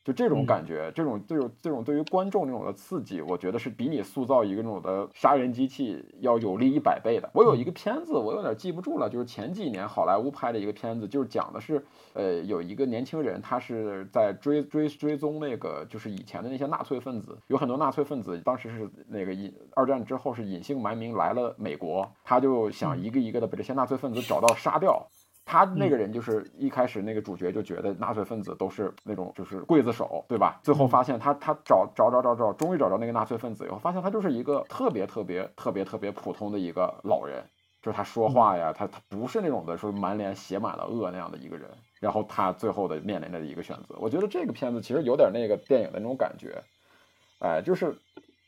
[0.07, 7.29] 就这种感觉，这种这种这种对于观众那种的刺激，我觉得是比你塑造一个那种的杀人机器要有利一百倍的。
[7.33, 25.05] 我有一个片子，我有点记不住了，就是前几年好莱坞拍的一个片子，就是讲的是，呃，有一个年轻人，他是在追追追踪那个就是以前的那些纳粹分子，有很多纳粹分子当时是那个隐二战之后是隐姓埋名来了美国，他就想一个一个的把这些纳粹分子找到杀掉。
[25.49, 30.59] 他那个人就是一开始那个主角就觉得纳粹分子都是那种就是刽子手，对吧？
[30.61, 37.41] 最后发现他他找找找找找，终于找着那个纳粹分子以后，发现他就是一个特别特别特别特别普通的一个老人，
[37.81, 41.69] 就是他说话呀，他他不是那种的说满脸写满了恶那样的一个人。
[42.01, 46.61] 然后他最后的面临着一个选择，我觉得这个片子其实有点那个电影的那种感觉，
[47.39, 47.97] 哎，就是，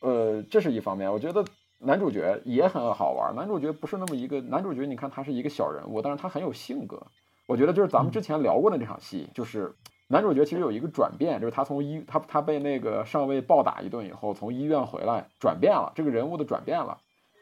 [0.01, 1.45] 呃，这是一方面，我觉得。
[1.79, 3.33] 男主角也很好玩。
[3.35, 7.01] 男主角不是那么一个男主角，你看他是一个小人物，但是他很有性格。
[7.47, 9.73] 我觉得就是咱们之前聊过的那场戏，就是
[10.07, 16.97] 男主角其实有一个转变，就是他从医他他被那个上尉暴打一顿以后，从医院回来转变了，这个人物的转变了。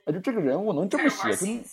[0.05, 1.63] 哎，就这个人物能这么写，真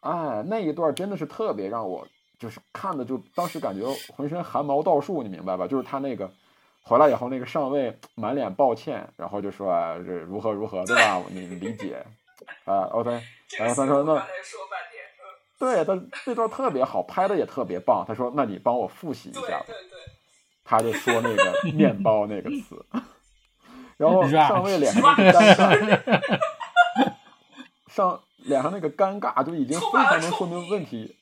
[0.00, 2.06] 哎，那一段真的是特别让我
[2.38, 5.66] 就是看的就当时感觉浑身汗毛倒竖，你明白吧？
[5.66, 6.30] 就是他那个。
[6.88, 9.70] 回来以后，那个上尉满脸抱歉，然后就说
[10.06, 11.22] ：“这如何如何，对吧？
[11.28, 12.02] 你理解
[12.64, 13.10] 啊？”OK，
[13.58, 14.26] 然后他说：“那
[15.58, 19.62] 对，他这段特别好，拍的也特别棒。”他说：“那你帮我复习一下。”
[20.64, 22.82] 他就说那个“面包”那个词，
[23.98, 26.40] 然后上尉脸上那个尴尬，
[27.92, 31.14] 上脸上那个尴尬就已经非常能说明问题。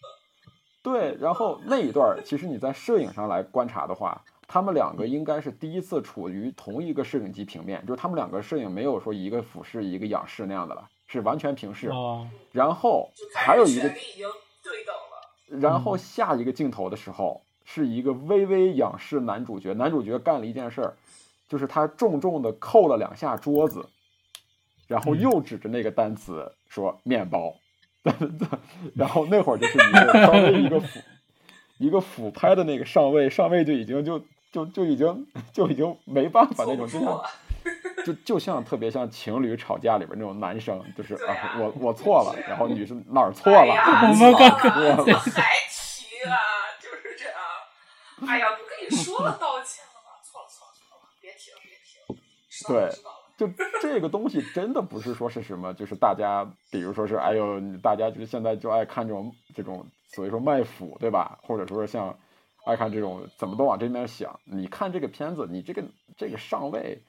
[0.84, 4.22] 对，然后那一段其实你在摄影上来观察的话。
[4.48, 11.90] 他们两个应该是第一次处于同一个摄影机平面，就是他们两个摄影没有说一个俯视一个仰视那样的了，是完全平视。
[12.52, 13.92] 然后还有一个，
[15.58, 20.94] 然后下一个镜头的时候，是一个微微仰视男主角，男主角干了一件事儿，
[21.48, 23.88] 就是他重重的扣了两下桌子，
[24.86, 27.52] 然后又指着那个单词说“面包”，
[28.94, 31.00] 然后那会儿就是一个稍微一个俯
[31.78, 34.22] 一个俯拍的那个上位，上位就已经就。
[34.56, 37.22] 就就已经就已经没办法那种，就像
[38.06, 43.74] 就就像特别像情侣吵架里边那种男生，就是啊，我我错了，然后女生哪儿错了？
[44.08, 44.72] 我们刚刚还
[45.68, 46.38] 提了，
[46.80, 47.36] 就是这样。
[48.26, 50.16] 哎呀，不跟你说了，道歉了吗？
[50.24, 52.16] 错了错了错了，别提了别提了。
[52.66, 52.90] 对，
[53.36, 53.46] 就
[53.82, 61.38] 这个东西真的不是说是什么，就是大家比如说是哎呦，大家就是现在就爱看这种这种所以说卖腐对吧？
[61.42, 62.18] 或者说是像。
[62.66, 64.40] 爱看这种怎么都往这边想。
[64.44, 65.84] 你看这个片子，你这个
[66.18, 67.00] 这个上位，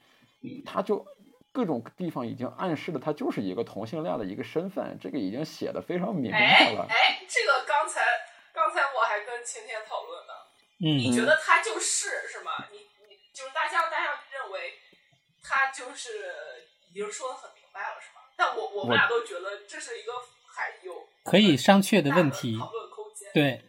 [0.64, 1.04] 他就
[1.50, 6.86] 各种地方已经暗示了他就是一个同性恋的一个身份，这个已经写的非常明白了。
[6.88, 8.00] 哎，这个刚才
[8.54, 10.32] 刚才我还跟晴天讨论呢。
[10.78, 12.52] 嗯，你觉得他就是是吗？
[12.70, 12.78] 你
[13.08, 14.74] 你就是大家大家认为
[15.42, 16.08] 他就是
[16.88, 18.22] 已经说的很明白了是吗？
[18.36, 20.12] 但我我们俩都觉得这是一个
[20.46, 23.28] 还有可以商榷的问题，讨论空间。
[23.34, 23.64] 对。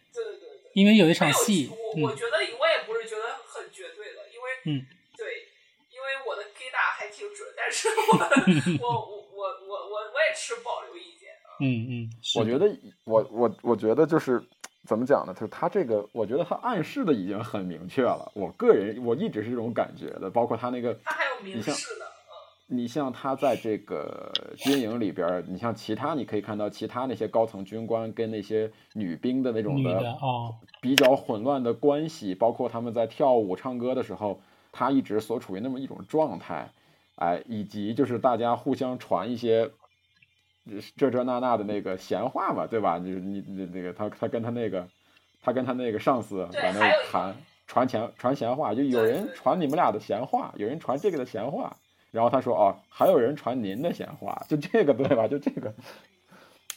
[0.80, 5.44] 因为有一场戏，我我觉得我也不是觉得很绝对的，因为嗯，对，
[5.90, 12.74] 因为我的 G 打还挺准，但是我我我我我我我也持保留意见嗯嗯，我觉得
[13.04, 14.42] 我我我觉得就是
[14.86, 15.34] 怎么讲呢？
[15.34, 18.32] 就是他这个，我觉得他暗示的已经很明确了。
[18.34, 22.10] 我个人我一直是这种感觉的，包括他那个，他还有明示的。
[22.72, 30.16] 你像他在这个军营里边，你像其他，你可以看到其他那些高层军官跟那些女兵的那种的
[30.80, 34.40] 比较混乱的关系，包括他们在跳舞唱歌的时候，
[34.70, 36.70] 他一直所处于那么一种状态，
[37.16, 39.68] 哎，以及就是大家互相传一些
[40.96, 43.00] 这这那那的那个闲话嘛，对吧？
[43.00, 44.86] 就是你那那个他他跟他那个
[45.42, 47.34] 他跟他那个上司在那谈
[47.66, 51.76] 传闲传闲话，就有人传你们俩的闲话，有人传这个的闲话。
[52.10, 55.28] 然后他说：“哦，还有人传您的闲话，就这个对吧？
[55.28, 55.72] 就这个，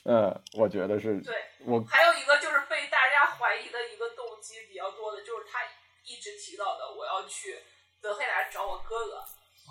[0.05, 1.19] 嗯，我觉得是。
[1.21, 1.33] 对，
[1.65, 5.59] 我还有一个就是被大家怀疑的一个动机比较多的，就是他
[6.05, 7.57] 一直提到的，我要去
[8.01, 9.23] 德黑兰找我哥哥。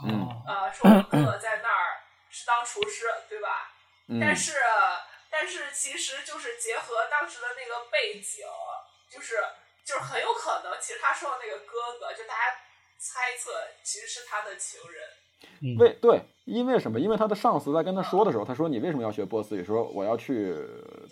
[0.06, 0.42] 嗯。
[0.46, 3.70] 呃，说我哥哥在那儿是当厨师，对吧？
[4.20, 4.58] 但是
[5.30, 8.44] 但是其实就是结合当时的那个背景，
[9.08, 9.38] 就是
[9.86, 12.58] 就是很有可能，其实他说的那个哥哥，就大家
[12.98, 13.52] 猜测
[13.84, 15.08] 其实是他的情人。
[15.78, 16.98] 为对，因为什么？
[16.98, 19.64] 因为他的上司在跟他说的时候，他说你为什么要学波斯语？
[19.64, 20.52] 说我要去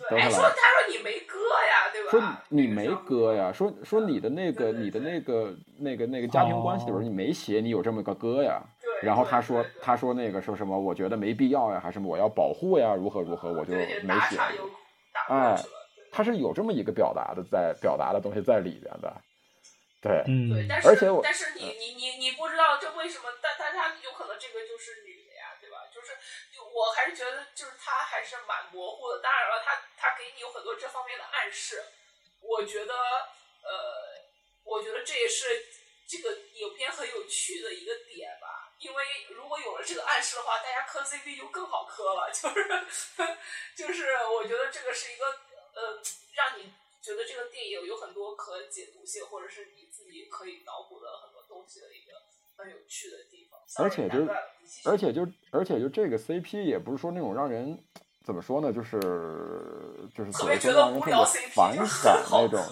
[0.09, 0.31] 德黑兰。
[0.31, 2.09] 说他说你没哥呀，对吧？
[2.11, 8.61] 说你没哥呀，说说你的那个你的那个那个那个家庭关系里边你没写你有这么个哥呀。
[9.01, 10.77] 然后他说他说那个说什么？
[10.77, 12.93] 我觉得没必要呀，还是我要保护呀？
[12.93, 13.51] 如何如何？
[13.51, 14.37] 我就没写。
[15.29, 15.55] 哎，
[16.11, 19.11] 他是有这么一个表达的，在表达的东西在里边的。
[20.01, 20.87] 对，嗯对，但是
[21.21, 23.29] 但是你你你你不知道这为什么？
[23.41, 25.85] 但但他有可能这个就是女的呀，对吧？
[25.93, 26.17] 就是
[26.51, 29.19] 就我还是觉得就是他还是蛮模糊的。
[29.21, 31.83] 当然了，他他给你有很多这方面的暗示。
[32.41, 34.25] 我觉得呃，
[34.63, 35.45] 我觉得这也是
[36.07, 38.73] 这个影片很有趣的一个点吧。
[38.79, 42.31] 因为如果有了这个暗示的话，大家磕 CP 就更好磕了。
[42.33, 42.65] 就是
[43.77, 45.27] 就是我觉得这个是一个
[45.75, 46.01] 呃，
[46.33, 50.11] 让你觉得这个电影有很多可解读性，或者是你自己。
[50.31, 52.13] 可以脑补的很多东西的一个
[52.55, 54.25] 很有趣的地方，而且就
[54.89, 57.77] 而且就而且就这个 CP 也不是说那种让人
[58.23, 58.97] 怎么说呢，就是
[60.15, 61.15] 就是所谓说让人特别
[61.53, 62.63] 反感那种。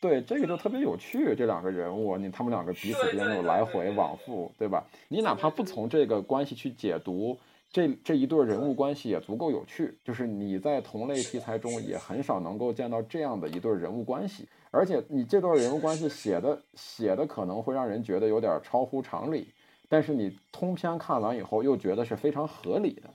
[0.00, 4.86] 对，这个就特别有趣，这两个人物，你他们两个彼此之间那种来回往复，对吧？
[5.08, 7.38] 你哪怕不从这个关系去解读。
[7.74, 19.48] 这这一对人物关系也足够有趣，就是你在同类题材中也很少能够见到这样的一对人物关系，而且你这段人物关系写的写的可能会让人觉得有点超乎常理，
[19.88, 23.10] 但是你通篇看完以后又觉得是非常合理的，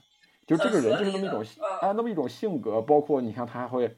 [0.46, 1.42] 就这个人就是那么一种
[1.80, 3.90] 哎那么一种性格，包括你看他还会。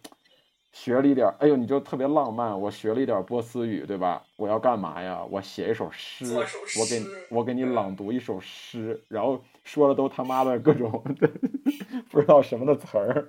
[0.73, 2.59] 学了一点，哎呦，你就特别浪漫。
[2.59, 4.23] 我学了一点波斯语，对吧？
[4.37, 5.23] 我要干嘛呀？
[5.31, 6.43] 我写一首诗，我
[6.87, 11.05] 给我给你朗读一首诗，然后说的都他妈的各种
[12.11, 13.29] 不知道什么的词儿，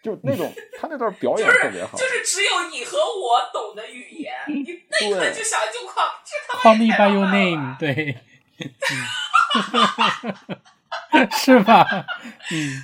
[0.00, 8.16] 就那种他那段表演特别好，就是只有你和我懂的语言， 你那个就想就靠这，Call me by your name，对，
[11.36, 11.84] 是吧？
[11.84, 12.04] 嗯，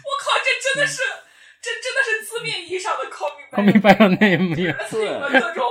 [0.04, 1.00] 我靠，这真的是。
[1.62, 3.30] 这真的是字面意义上的 call
[3.62, 5.64] me by your name，对，各种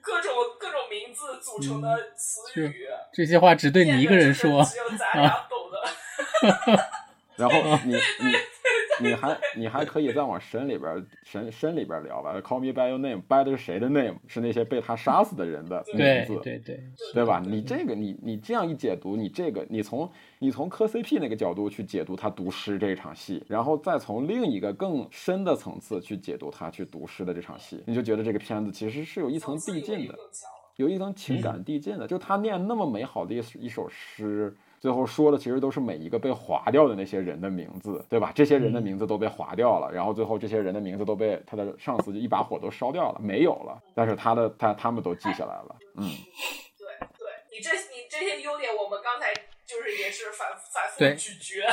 [0.00, 2.88] 各种各种名字组成的词语。
[3.12, 6.90] 这些话只对你一个人说，只有咱俩懂的。
[7.38, 8.32] 然后你你
[9.00, 12.34] 你还 你还可以再往深里边深深里边聊吧。
[12.40, 14.16] Call me by your name，by 的是谁的 name？
[14.26, 16.80] 是那些被他杀死的人的名字，对对
[17.14, 17.42] 对吧？
[17.44, 30.14] 你这个你你这样一解读，你这个你从你从磕 CP 那个角度去解读他读诗这场戏，然后再从另一个更深的层次去解读他去读诗的这场戏，你就觉得这个片子其实是有一层递进的，
[30.76, 32.06] 有一层情感递进的。
[32.06, 34.56] 就他念那么美好的一一首诗。
[34.80, 38.32] 最后说的其实都是每一个被划掉的那些人的名字，对吧？
[38.34, 43.80] 这些人的名字都被划掉了，然后最后这些人的名字都被他的上司就一把火都烧掉了，没有了。
[43.94, 45.76] 但是他的他他们都记下来了。
[45.96, 46.04] 嗯，
[46.78, 46.86] 对
[47.18, 49.32] 对，你这你这些优点，我们刚才
[49.66, 51.66] 就是也是反反复咀嚼，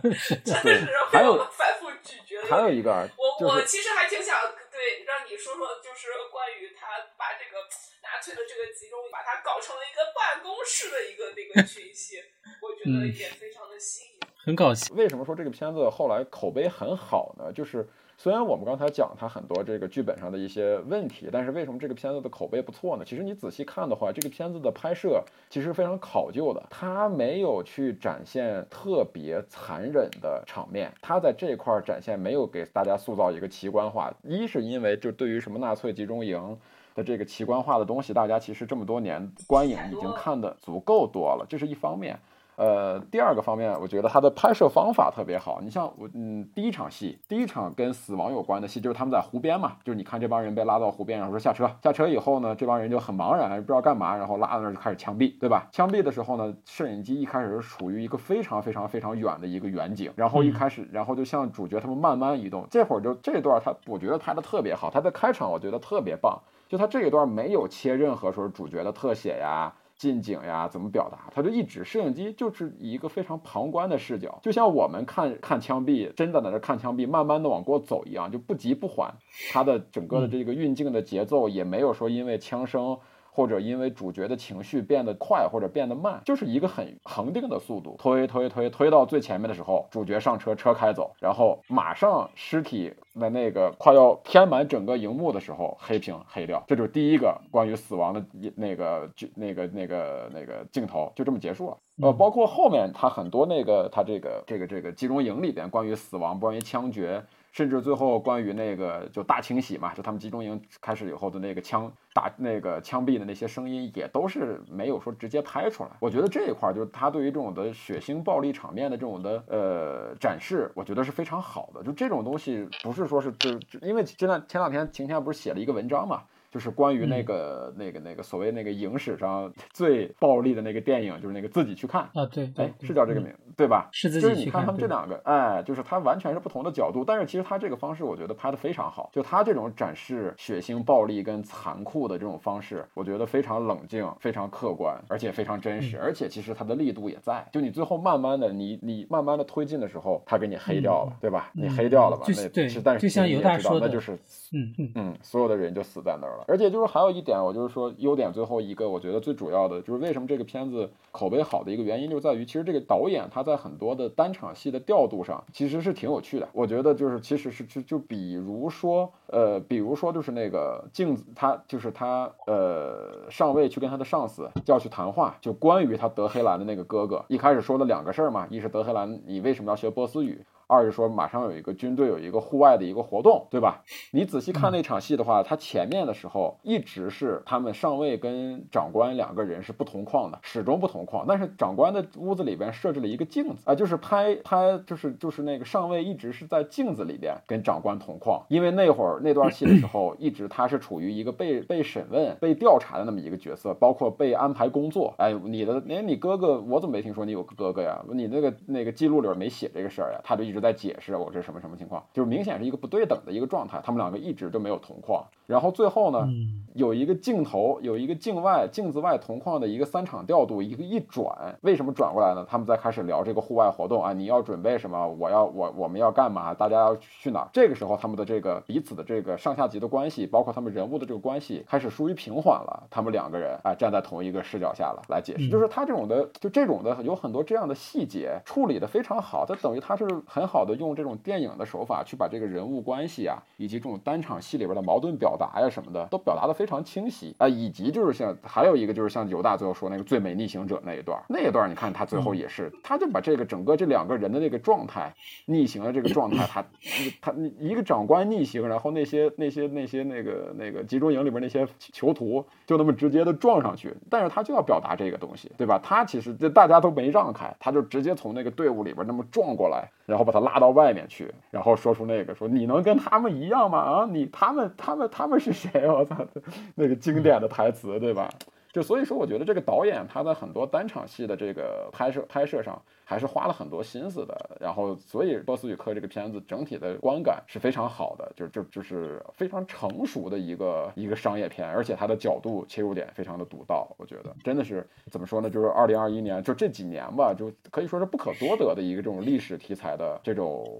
[0.44, 2.36] 真的是还有反复咀嚼。
[2.48, 3.08] 还有一个，
[3.40, 4.36] 我我其实还挺想
[4.78, 7.66] 对让你说说，就是关于他把这个。
[8.00, 12.16] 纳粹的这个集中，把它搞成了一个办公室的一个那个群戏，
[12.62, 14.94] 我觉得也非常的新颖，很搞笑。
[14.94, 17.52] 为什么说这个片子后来口碑很好呢？
[17.52, 17.86] 就是
[18.20, 23.04] 虽然我们刚才讲它很多这个剧本上的一些问题，但是为什么这个片子的口碑不错呢？
[23.06, 34.12] 其实你仔细看的话，这个片子的拍摄其实非常考究的，它没有去展现特别残忍的场面，它在这块展现没有给大家塑造一个奇观化。
[34.24, 36.58] 一是因为就对于什么纳粹集中营。
[36.94, 42.18] 的这个奇观化的东西，大家其实这么多年观影已经看的足够多了，这是一方面。
[42.58, 45.60] 呃，第二个方面，我觉得它的拍摄方法特别好。
[45.62, 55.68] 你像我，嗯，第一场戏，第一场跟死亡有关的戏，就是他们在湖边嘛，就是你看这帮人被拉到湖边，然后说下车，下车以后呢，这帮人就很茫然，不知道干嘛，然后拉到那儿就开始枪毙，对吧？
[55.70, 66.36] 枪毙的时候呢，摄影机一开始是处于一个非常非常非常远的一个远景，然后一开始，然后就像主角他们慢慢移动，这会儿就这段他我觉得拍的特别好，他的开场我觉得特别棒。
[66.68, 71.30] 就他这一段没有切任何说主角的特写呀、近景呀，怎么表达？
[71.34, 79.12] 他就一直摄影机就是以一个非常旁观的视角，就像我们看看枪毙，真的在那看枪毙，慢慢的往过走一样，就不急不缓。
[79.52, 82.96] 他的整个的这个运镜的节奏也没有说因为枪声。
[83.38, 98.20] 或者因为主角的情绪变得快或者变得慢，就是一个很恒定的速度，推推推推到最前面的时候，主角上车，车开走，然后马上尸体的那个快要填满整个荧幕的时候，黑屏黑掉，这就是第一个关于死亡的
[98.56, 101.76] 那个那个那个那个镜头，就这么结束了。
[102.02, 107.22] 呃，包括后面他很多那个他这个这个这个集中营里边关于死亡、关于枪决。
[107.58, 115.90] 甚至最后关于那个就大清洗嘛，就他们集中营开始以后的那个枪打那个枪毙的那些声音，也都是没有说直接拍出来。
[115.98, 121.82] 我觉得这一块就是他对于这种的血腥暴力场面的这种的呃展示，我觉得是非常好的。
[121.82, 126.22] 就这种东西不是说是就就因为前两前两天晴天不是写了一个文章嘛。
[126.50, 133.88] 就是关于那个那个那个所谓那个影史上 最暴力的那个电影，就是那个自己去看啊，对，哎，是叫这个名，对吧？
[133.92, 134.34] 是自己去看。
[134.34, 139.10] 就是你看他们这两个，哎，就是他完全是不同的角度，但是其实他这个方式，我觉得拍的非常好。
[139.12, 147.46] 就他这种展示血腥、暴力跟残酷的这种方式，我觉得非常冷静、非常客观，而且非常真实，而且其实它的力度也在。
[147.52, 151.50] 就你最后慢慢的，你你慢慢的推进的时候，他给你黑掉了，对吧？
[151.52, 152.24] 你黑掉了吧？
[152.28, 154.14] 那对，是，但是就像犹大说的，那就是，
[154.52, 157.22] 嗯嗯嗯，所有的人就死在那儿而且就是还有一。
[157.28, 166.48] 点，我就是说优点，最后一个，我觉得最主要的就是为什么这个片子口碑好的一个原因，就在于其实这个导演他在很多的单场戏的调度上其实是挺有趣的。
[166.54, 180.42] 我觉得就是其实是就就比如说呃，比如说就是那个镜子，他就是他呃上尉去跟他的上司叫去谈话，就关于他德黑兰的那个哥哥，一开始说了两个事儿嘛，一是德黑兰你为什么要学波斯语？
[180.68, 183.82] 二是说马上有一个军队有一个户外的一个活动，对吧？
[184.12, 191.24] 你仔细看那场戏的话，他前面的时候一直是他们上尉跟长官两个人是不同框的，始终不同框。
[191.26, 205.14] 但是长官的屋子里边设置了一个镜子啊，就是拍拍就是就是那个上尉一直是在镜子里边跟长官同框，因为那会儿那段戏的时候，一直他是处于一个被被审问、被调查的那么一个角色，包括被安排工作。
[205.16, 208.04] 哎，你的连你哥哥，我怎么没听说你有个哥哥呀？
[208.12, 210.20] 你那个那个记录里边没写这个事儿呀？
[210.22, 210.57] 他就一直。
[210.60, 215.24] 在解释我这什么什么情况，就是明显是一个不对等的一个状态，他们两个一直都没有同框。
[215.46, 216.28] 然后最后呢，
[216.74, 222.46] 有一个镜头，有一个镜外镜子外同框的一个三场调度，一个一转，为什么转过来呢？
[222.48, 225.08] 他们在开始聊这个户外活动啊，你要准备什么？
[225.08, 226.52] 我要我我们要干嘛？
[226.52, 227.48] 大家要去哪儿？
[227.52, 232.86] 这个时候他们的这个彼此的这个上下级的关系，包括他们人物的这个关系，开始疏于平缓了。
[232.90, 245.28] 他们两个人啊站在同一个视角下了来解释，就是他这种的，就这种的有很多这样的细节处理的非常好，他等于他是很好的用这种电影的手法去把这个人物关系啊，以及这种单场戏里边的矛盾表。
[245.38, 255.14] 达呀什么的都表达的非常清晰啊，以及就是像还有一个就是像犹大最后说那个最美逆行者那一段，那一段你看他最后也是，他就把这个整个这两个人的那个状态
[255.46, 256.64] 逆行的这个状态，他
[257.22, 265.78] 他一个长官逆行，然后那些那些那些那个那个集中营里边那些囚徒就那么直接的撞上去，但是他就要表达这个东西，对吧？
[265.80, 273.78] 他其实这大家都没让开，他就直接从那个队伍里边那么撞过来，然后把他拉到外面去，然后说出那个说你能跟他们一样吗？
[273.78, 275.28] 啊，你他们他们他。
[275.28, 275.86] 们是谁？
[275.86, 276.26] 我操，
[276.74, 278.30] 那个经典的台词，对吧？
[278.78, 282.80] 就所以说，我觉得这个导演他在很多单场戏的这个拍摄拍摄上。
[283.08, 295.48] 还是花了很多心思的，然后所以《波斯语课》这个片子整体的观感是非常好的，就就就是非常成熟的一个一个商业片，而且它的角度切入点非常的独到，我觉得真的是怎么说呢？
[295.48, 300.70] 就是二零二一年就这几年吧，就可以说是不可多得的一个这种历史题材的这种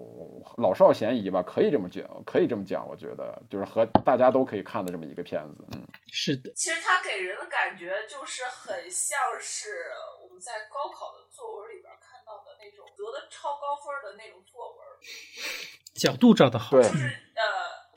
[0.58, 5.80] 老少咸宜吧，可以这么讲，可以这么讲，我觉得就是和大家都可以看的这么一个片子，嗯，
[6.12, 6.52] 是的。
[6.54, 9.90] 其实它给人的感觉就是很像是
[10.22, 12.56] 我们在高考的作文里边看到的。
[12.60, 14.78] 那种得的超高分的那种作文，
[15.94, 17.06] 角度找的好，就是
[17.36, 17.44] 呃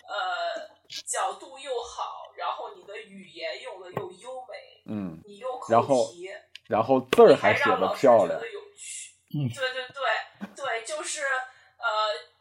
[0.07, 0.69] 呃，
[1.05, 6.29] 角度又好，然后你的语言用的又优美，嗯，你又口题，
[6.67, 11.87] 然后字儿还写的漂亮，有趣，嗯，对对对对，就是呃，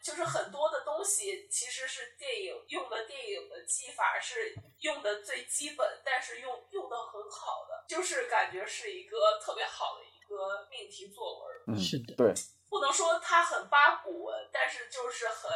[0.03, 10.11] 就是很多的东西其实是电影用的电影的技法是用的最基本，但是用用的很好的，就是感觉是一个特别好的一。
[10.30, 12.32] 个命题作文，嗯是的，对，
[12.68, 15.51] 不能说它很八股文，但是就是很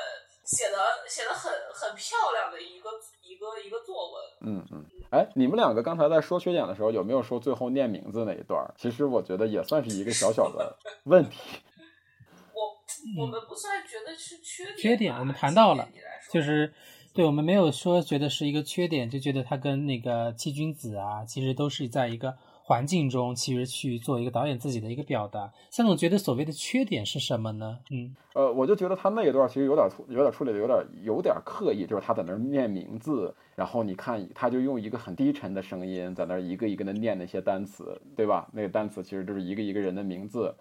[0.44, 2.90] 写的写的很很漂亮的一个
[3.22, 4.24] 一个一个作文。
[4.40, 8.68] 嗯嗯，哎，你们两个刚才在说缺点的时候，有没有说最后念名字那一段？
[8.76, 11.38] 其实我觉得也算是一个小小的问题。
[13.16, 15.88] 我我们不算觉得是缺点，缺点我们谈到了，
[16.30, 16.72] 就是
[17.12, 22.36] 对我们没有说觉得是一个缺点，就觉得他跟那个七君子啊，其实都是在一个。
[22.66, 25.52] 环境中，其实去做一个导演自己的一个表达。
[25.68, 27.78] 三总觉得所谓的缺点是什么呢？
[27.90, 38.48] 嗯，呃，我就觉得他那一段其实有点有点处理的有点有点刻意，就是他在那儿念名字，然后你看他就用一个很低沉的声音在那儿一个一个的念那些单词，对吧？
[38.54, 40.54] 那个单词其实就是一个一个人的名字，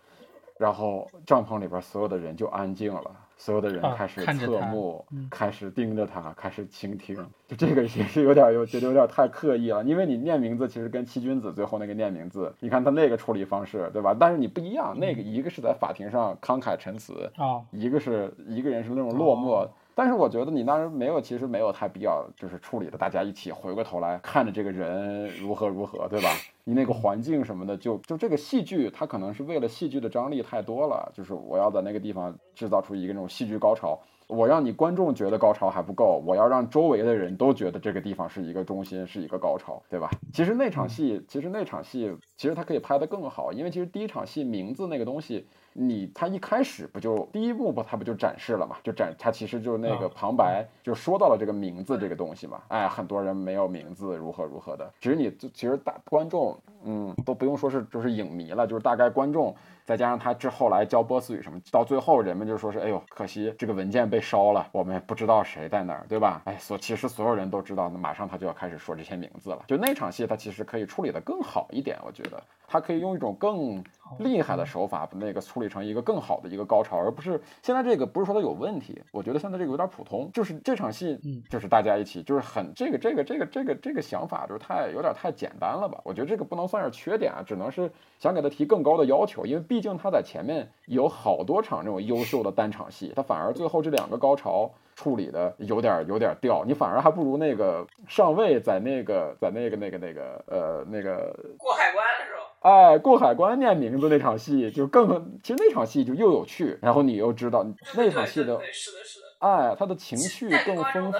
[0.57, 3.11] 然后帐篷里边所有的人就安静了。
[3.35, 7.15] 所有的人开始侧目，开始盯着他，开始倾听。
[7.45, 14.15] 就这个也是有点有觉得有点太刻意了，因为你念名字其实跟七君子最后那个念名字，你看他那个处理方式，对吧？
[14.17, 19.67] 但是你不一样，那个一个是在法庭上慷慨陈词啊，一个是一个人是那种落寞。
[19.95, 26.29] 但是我觉得你当时没有，其实没有太必要，就是处理的，大家一起回过头来看着这个人如何如何，对吧？
[26.63, 40.09] 你那个环境什么的，就就这个戏剧，它可能是为了戏剧的张力太多了，就是我要在那个地方制造出一个那种戏剧高潮，我让你观众觉得高潮还不够，我要让周围的人都觉得这个地方是一个中心，是一个高潮，对吧？
[40.33, 45.45] 其实那场戏，其实那场戏，其实它可以拍得更好，因为其实第一场戏名字那个东西。
[45.73, 48.77] 你他一开始不就第一幕不他不就展示了嘛？
[48.83, 52.61] 就展他其实就是那个旁白就说到了这个名字这个东西嘛。
[52.67, 54.89] 哎，很多人没有名字，如何如何的。
[55.01, 59.55] 其实你其实大观众，嗯，都不用说是就是影迷了，就是大概观众。
[59.85, 66.41] 再加上他之后来教波斯语什么，到最后人们就说是，哎呦，可惜这个文件被烧了，我们也不知道谁在哪儿，对吧？
[66.45, 69.61] 哎，所其实所有人都知道，那马上他就要开始说这些名字了。
[69.67, 72.41] 就那场戏，他其实可以处理的更好一点，我觉得
[72.73, 73.83] 他可以用一种更
[74.17, 81.19] 厉害的手法把那个处理成一个更好的一个高潮，而不是现在这个不是说他有问题，我觉得现在这个有点普通，就是这场戏，
[81.49, 86.01] 就是大家一起，就是很这个这个这个这个这个想法就是太有点太简单了吧？
[86.03, 89.63] 我觉得这个不能算是缺点啊，只能是想给他提更高的要求，因为。
[89.73, 111.19] 毕竟他在前面有好多场这种优秀的单场戏，他反而最后这两个高潮处理的有点有点掉，你反而还不如那个上尉在那个在那个那个那个呃那个过海关的时候，哎，过海关念名字那场戏就更，其实那场戏就又有趣，然后你又知道那场戏的是的是的，哎，他的情绪更丰富。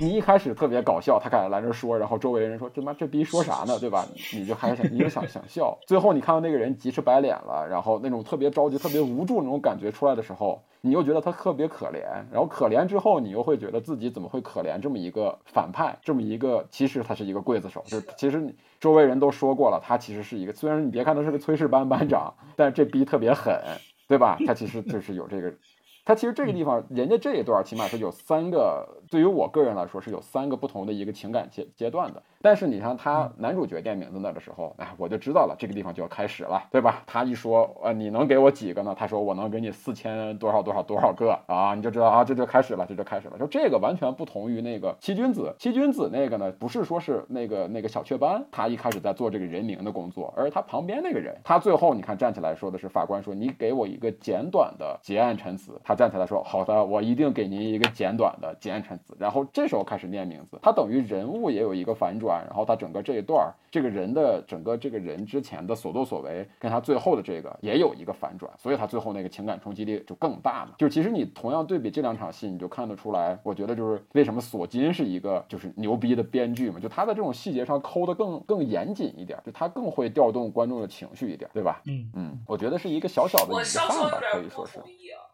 [0.00, 3.78] 你一开始特别搞笑，他敢来这说，然后周围人说：“这妈这逼说啥呢？
[3.78, 5.78] 对吧？”你就还是想，你就想想笑。
[5.86, 12.02] 最后你看到那个人急赤白脸了，然后那种特别着急、特别无助那种感觉出来的时候，你又觉得他特别可怜。
[12.32, 17.80] 然后可怜之后，你又会觉得自己怎么会可怜这么一个反派，这么一个其实他是一个刽子手。
[17.86, 23.56] 就是其实你周围人都说过了，他其实是一个，虽然你别看他是个炊事班班长，但是这逼特别狠，
[24.08, 24.36] 对吧？
[24.44, 25.54] 他其实就是有这个。
[26.06, 32.20] 他其实这个地方，人家这一段起码是有三个，对于我个人来说是有三个不同的一个情感阶阶段的。
[32.42, 37.04] 但是你看他男主角店名字那的时候，哎，我就知道了，这个地方就要开始了，对吧？
[37.06, 38.92] 他一说，呃，你能给我几个呢？
[38.98, 43.38] 他说我能给你四千多少多少多少个啊，你就知道啊，这就开始了，这就开始了。
[43.38, 59.03] 就这个完全不同于那个七君子，七君子那个呢，不是说是那个那个小雀斑，他一开始在做这个人名的工作，而他旁边那个人，他最后你看站起来说的是法官说你给我一个简短的结案陈词，他站起来说好的，我一定给您一个简短的结案陈词。
[59.18, 62.42] 然后这时候开始念名字，他等于人物也有一个反转。
[62.46, 70.72] 然后他整个这一段这个人的整个这个人之前的所作所为，跟他最后的这个也有一个反转，所以他最后那个情感冲击力就更大嘛。
[70.78, 81.82] 就其实你同样对比这两场戏，你就看得出来，我觉得就是为什么索金是一个就是牛逼的编剧嘛，就他在这种细节上抠的更更严谨一点，就他更会调动观众的情绪一点，对吧？
[81.86, 84.78] 嗯嗯，我觉得是一一个小小的一个范吧，可以说是。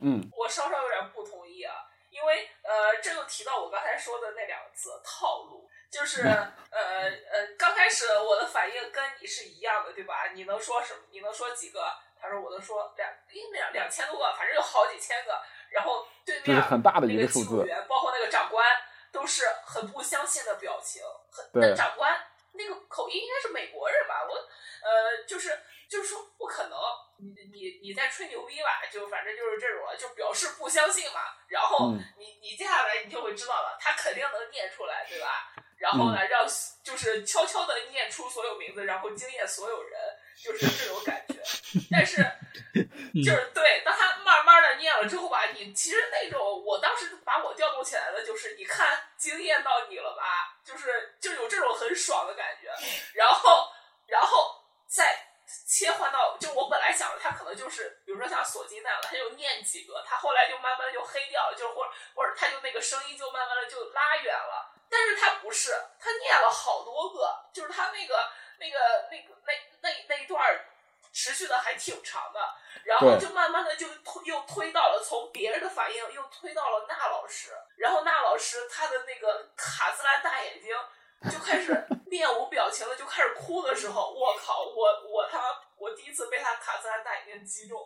[0.01, 1.77] 嗯，我稍稍有点不同意啊，
[2.09, 5.69] 因为呃，这又提到我刚才说的那两个字套路。
[5.91, 6.23] 就是
[6.71, 10.31] 呃呃，刚开始我的反应跟你是一样的，对吧？
[10.33, 11.01] 你能说什么？
[11.11, 11.93] 你能说几个？
[12.23, 13.11] 他说我能说两
[13.53, 15.43] 两两千多个，反正有好几千个。
[15.71, 18.65] 然后对面很大的一个数字，包括那个长官，
[19.11, 21.03] 都是很不相信的表情。
[21.33, 22.15] 很那长官
[22.53, 24.27] 那个口音应该是美国人吧？
[24.29, 26.79] 我呃，就是就是说不可能，
[27.19, 28.83] 你你你在吹牛逼吧？
[28.91, 31.21] 就反正就是这种，就表示不相信嘛。
[31.49, 35.53] 然后你你接下来你就会知道了，他肯定能念出来，对吧？
[35.79, 36.47] 然后呢，让
[36.85, 39.99] 就是悄悄的念出所有名字，然后惊艳所有人，
[40.37, 41.35] 就是这种感觉。
[41.91, 42.23] 但是，
[43.25, 50.57] 就是对，当他慢慢的念了之后吧，你其实那种，我当时把我调动起来的就是，你看惊艳到你了吧？
[50.65, 52.69] 就是就有这种很爽的感觉。
[53.15, 53.69] 然后，
[54.07, 55.27] 然后再
[55.67, 64.71] 切换到，就我本来想着他可能就是，比如说像锁金那样，他就念几个，他后来就慢慢就黑掉了，就或或者他就那个声音就慢慢的就拉远了。
[64.89, 65.71] 但是他不是，
[66.01, 68.29] 他念了好多个，就是他那个
[68.59, 69.53] 那个那个那
[69.83, 70.43] 那那一段
[71.13, 72.41] 持续的还挺长的，
[72.85, 80.75] 然后就慢慢的就推又推到了从别人的反应又推到了那老师，然后那老师他的那个卡姿兰大眼睛
[81.31, 85.45] 就开始 面无表情的就开始哭的时候，我靠，我我他妈
[85.77, 87.79] 我第一次被他卡姿兰大眼睛击中，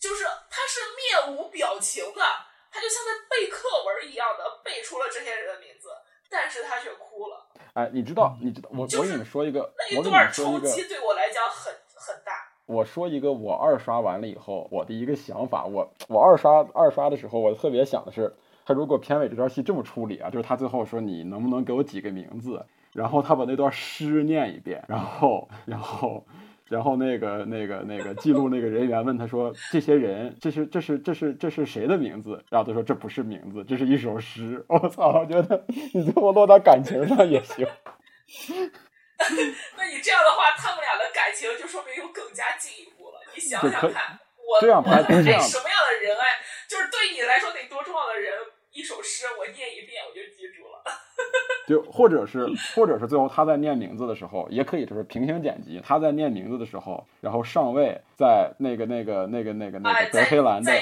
[0.00, 2.22] 就是他是面无表情的，
[2.70, 5.88] 他就像在背课文一样的背出了这些人的名字。
[6.30, 7.48] 但是他却哭了。
[7.72, 12.47] 哎，你知道，你知道，我我跟你说一个，我跟你说一段，冲击对我来讲很很大。
[12.68, 18.32] 我说一个我二刷完了以后我的一个想法，我我二刷二刷的时候，我特别想的是，
[18.64, 26.24] 他如果片尾这段戏这么处理啊，就是他最后说你能不能给我几个名字，然后他把那段诗念一遍，然后然后。
[26.68, 34.62] 然后那个那个那个记录那个人员问他说：“这些人，这是这是这是这是谁的名字？”然后他说：“这不是名字，这是一首诗。
[34.68, 35.20] ”我操！
[35.20, 35.64] 我觉得
[35.94, 37.66] 你最后落到感情上也行。
[39.76, 43.20] 那你这样的话，他们俩的感情就说明又更加进一步了。
[43.34, 48.32] 你想想看，我这样拍这样什么样的人爱，就是对你来说得多重要的人，
[48.72, 50.84] 一首诗我念一遍我就记住了。
[51.68, 55.82] 就或者是，或者是最后他在念名字的时候，也可以就是平行剪辑。
[55.84, 60.72] 他在念名字的时候，然后上尉在那个那个那个那个那个德黑兰的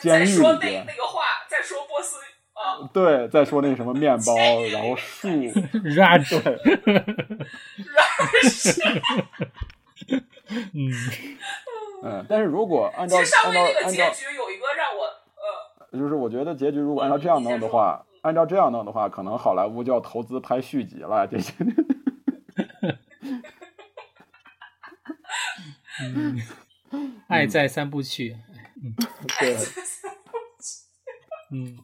[0.00, 2.26] 监狱里边，那个话在说波斯啊，
[2.92, 4.34] 对，再说那个什么面包，
[4.72, 5.28] 然后树，
[5.84, 6.38] 然对，
[10.74, 10.90] 嗯。
[12.02, 15.04] 嗯，但是如果按照按照按照，结局有一个让我
[15.92, 18.04] 呃，就是我觉得结局如果按照这样弄的话。
[18.22, 21.24] 按照这样弄的话，可能好莱坞就要投资拍续集了。
[21.28, 21.54] 这些，
[27.28, 28.36] 爱在三部曲，
[28.82, 28.92] 嗯，
[29.38, 29.56] 对，
[31.52, 31.78] 嗯，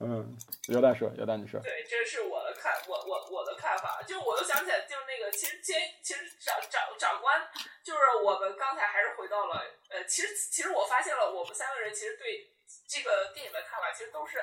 [0.00, 0.36] 嗯，
[0.68, 1.60] 有点说，有点你说。
[1.60, 4.02] 对，这是我的看，我我我的看法。
[4.06, 7.48] 就我都想起来，就是那个，其实监，其实长长长官，
[7.82, 12.50] 就是我们刚才还是回到了，呃，其实其实我发现了，我们三个人其实对
[12.86, 14.42] 这个电影的看法，其实都是。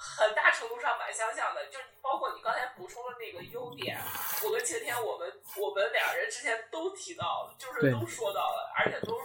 [0.00, 3.98] 很大程度上蛮相像的，就包括你刚才补充的那个优点，
[4.44, 9.20] 我跟晴天我们我们两人之前都提到了，就是都说到了，而且都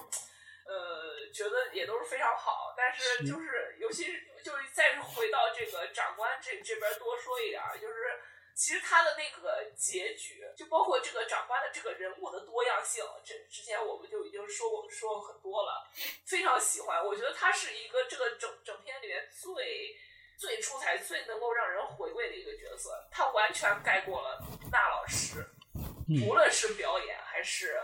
[0.73, 2.73] 呃觉得也都是非常好。
[2.75, 8.19] 但是就是尤其是就是再回到这个长官这这边多说一点，就是
[8.55, 15.87] 其实他的那个结局，就包括这个长官的这个人物的多样性，这之前我们就已经说过说过很多了，
[16.25, 17.05] 非常喜欢。
[17.05, 19.95] 我觉得他是一个这个整整片里面最。
[20.35, 25.45] 最出彩、最能够让人回味的一个角色，他完全盖过了那老师，
[26.27, 27.79] 无论是表演还是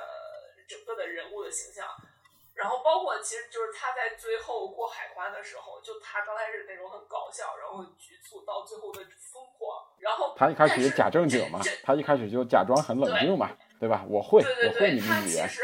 [0.67, 1.87] 整个的人物的形象。
[2.59, 9.87] 然后包括其实就是他在最后过海关的时候，就他刚开始那种很搞笑，然后局促，到最后的疯狂。
[9.97, 13.49] 然后他一开始假正经嘛，他一开始就假装很冷静嘛，
[13.79, 14.05] 对吧？
[14.09, 15.47] 我会，我会你们语言。
[15.47, 15.63] 其实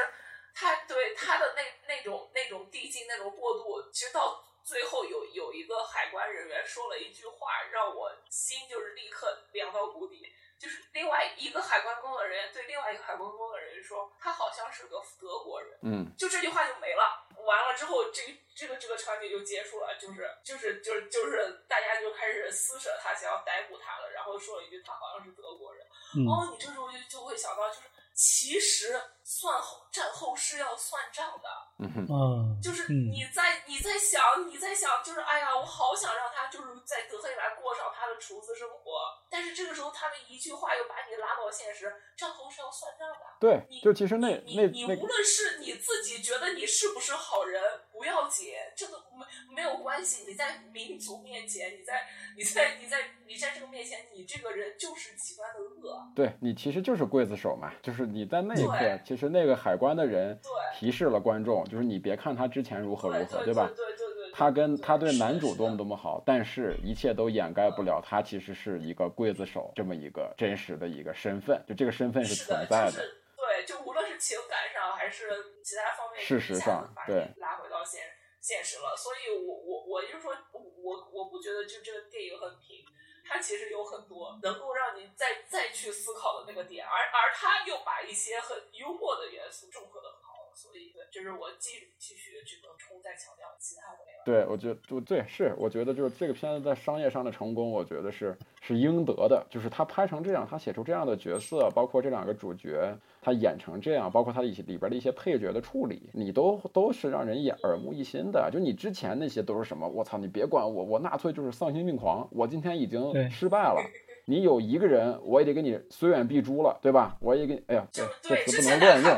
[0.53, 1.61] 他对他的那
[1.93, 4.41] 那种那种递进、那种过渡，其实到。
[4.65, 10.25] 最后有有一个海关人员说了一句话，让我心就是立刻凉到谷底。
[10.57, 15.77] 就是另外一个海关工作人员对另外一个海关工作人员说，他好像是个德国人。
[15.83, 17.27] 嗯，就这句话就没了。
[17.45, 19.97] 完了之后，这个这个这个场景就结束了。
[19.99, 24.09] 就是就是就是就是大家就开始撕扯他，想要逮捕他了。
[24.11, 25.85] 然后说了一句，他好像是德国人。
[26.27, 27.81] 哦，你这时候就就会想到，就是
[28.13, 31.49] 其实算后战后是要算账的。
[31.77, 43.19] 嗯，就是你在你在想你在想，就是哎呀，我好想让他就是在德黑兰过上他的厨子生活，但是这个时候他的一句话又把你拉到现实，战后是要算账的。
[43.41, 47.61] 对，就其实那那你无论是你自己觉得你是不是好人
[47.91, 50.23] 不要紧，这个没没有关系。
[50.27, 52.07] 你在民族面前，你在
[52.37, 52.97] 你在你在
[53.27, 56.07] 你在这个面前，你这个人就是极端的恶。
[56.15, 60.37] 对你其实就是刽子手嘛，就是你在那一刻，其实那个海关的人
[60.77, 61.63] 提示了观众。
[61.65, 63.69] 就是你别看他之前如何如何，对吧？
[63.75, 73.03] 对对对，他跟他对男主多么多么好，但是一切都掩盖不了他其实是一个刽子手这么一个真实的一个身份，就这个身份是存在的。
[73.37, 75.29] 对，就无论是情感上还是
[75.63, 78.01] 其他方面，事实上，对，拉回到现
[78.41, 78.95] 现实了。
[78.97, 82.83] 所以我我我就说，我我不觉得就这个电影很平，
[83.27, 90.15] 它其实有很多能够让你再再去思考的那个点，而而他又把一些很幽默的元素综合的。
[90.55, 94.23] 所以，对，就是我继继续只能冲再强调其他的那个。
[94.25, 99.45] 对，我觉得就对，是，我觉得就是这个片子在商业上的成功，我觉得是是应得的。
[99.49, 108.49] 就是他拍成这样，他写出这样的角色，包括这两个主角，他演成这样，包括他一些里边的一些配角的处理，你都都是让人眼耳目一新的。
[108.51, 109.87] 就你之前那些都是什么？
[109.87, 113.81] 我操，你别管我，我纳粹就是丧心病狂，我今天已经失败了。
[114.27, 117.15] 你有一个人，我也得给你虽远必诛了，对吧？
[117.21, 119.11] 我也给，哎呀，这词不能乱用。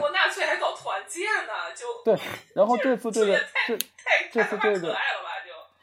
[1.24, 2.20] 纳粹还搞团建呢，就对。
[2.54, 3.78] 然后这次这个这
[4.32, 4.96] 这次这个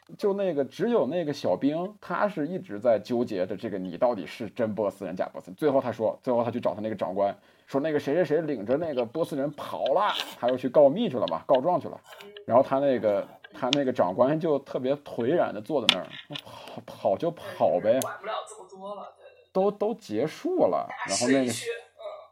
[0.07, 5.51] 就就那个只有那个小兵，他是一直在纠结着这个你到底是真波斯人假波斯。
[5.53, 7.35] 最后他说，最后他去找他那个长官，
[7.65, 11.99] 说那个谁谁谁领着那个波斯人跑了，他又去告密去了嘛，告状去了。
[12.45, 16.07] 然后他那个他那个长官就特别颓然的坐在那儿，
[16.43, 17.99] 跑跑就跑呗。
[18.01, 19.11] 管不了这么多了。
[19.51, 21.51] 都都结束了，然后那个，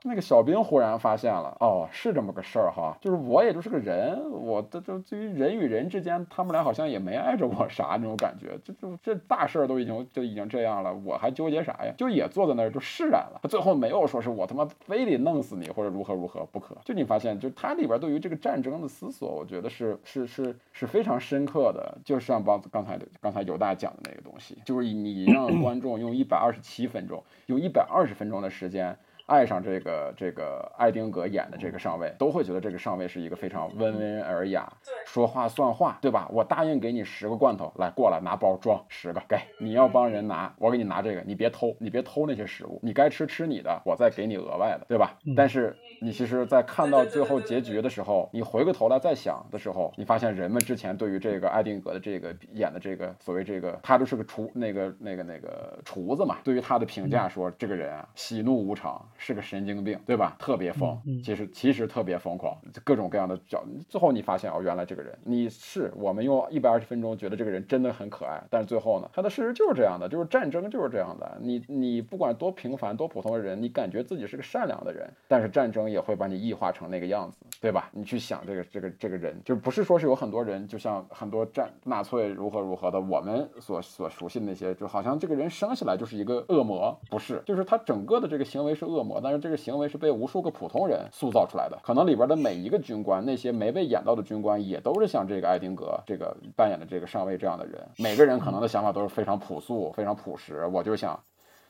[0.06, 11.94] 那个小兵忽然发现了，哦，是这么个事儿哈，就是我也就是个人，我的就对于人与人之间，他们俩好像也没碍着我啥那种感觉，就就这大事儿都已经就已经这样了，我还纠结啥呀？
[11.98, 13.40] 就也坐在那儿就释然了。
[13.48, 16.76] 最后没有说是我他妈非得弄死你或者如何如何不可。
[16.84, 21.98] 就你发现，就他里边对于这个战争的思索，我觉得是是是是非常深刻的。
[22.04, 28.98] 就像帮刚才刚才犹大讲的那个东西，就是你让观众用一百二十七分钟，用一百二十分钟的时间。
[29.26, 34.72] 爱上这个这个艾丁格演的这个上尉，都会觉得这个上尉是一个非常温文尔雅，
[35.06, 36.28] 说话算话，对吧？
[36.32, 45.18] 我答应给你十个罐头，来过来拿包装十个，给你要帮人拿，我给你拿这个，你别偷，你别偷那些食物，你该吃吃你的，我再给你额外的，对吧？
[45.38, 59.02] 但是你其实，在看到最后结局的时候，你回过头来再想的时候，你发现人们之前对于这个艾丁格的这个演的这个所谓这个，他就是个厨那个那个那个厨子嘛，对于他的评价说，这个人啊，喜怒无常。
[59.24, 60.36] 是个神经病，对吧？
[60.38, 63.64] 特别疯，其实其实特别疯狂，各种各样的角。
[63.88, 71.38] 最后你发现哦，原来这个人，你是我们用一百二十分钟觉得这个人真的很可爱，但是最后呢，他的事实就是这样的，就是战争就是这样的。
[71.40, 77.90] 你你不管多平凡多普通的人，你感觉自己是个善良的人，但是战争也会把你异化成那个样子，对吧？
[77.94, 89.02] 你去想这个这个这个人，就不是说是有很多人，就像很多战纳粹如何如何的，我们所所熟悉的那些，就好像这个人生下来就是一个恶魔，不是，就是他整个的这个行为是恶。
[89.22, 100.66] 但是这个行为是被无数个普通人塑造出来的，可能里边的每一个军官，那些没被演到的军官，也都是像这个艾丁格这个扮演的这个上尉这样的人，每个人可能的想法都是非常朴素、非常朴实。
[100.68, 101.20] 我就想。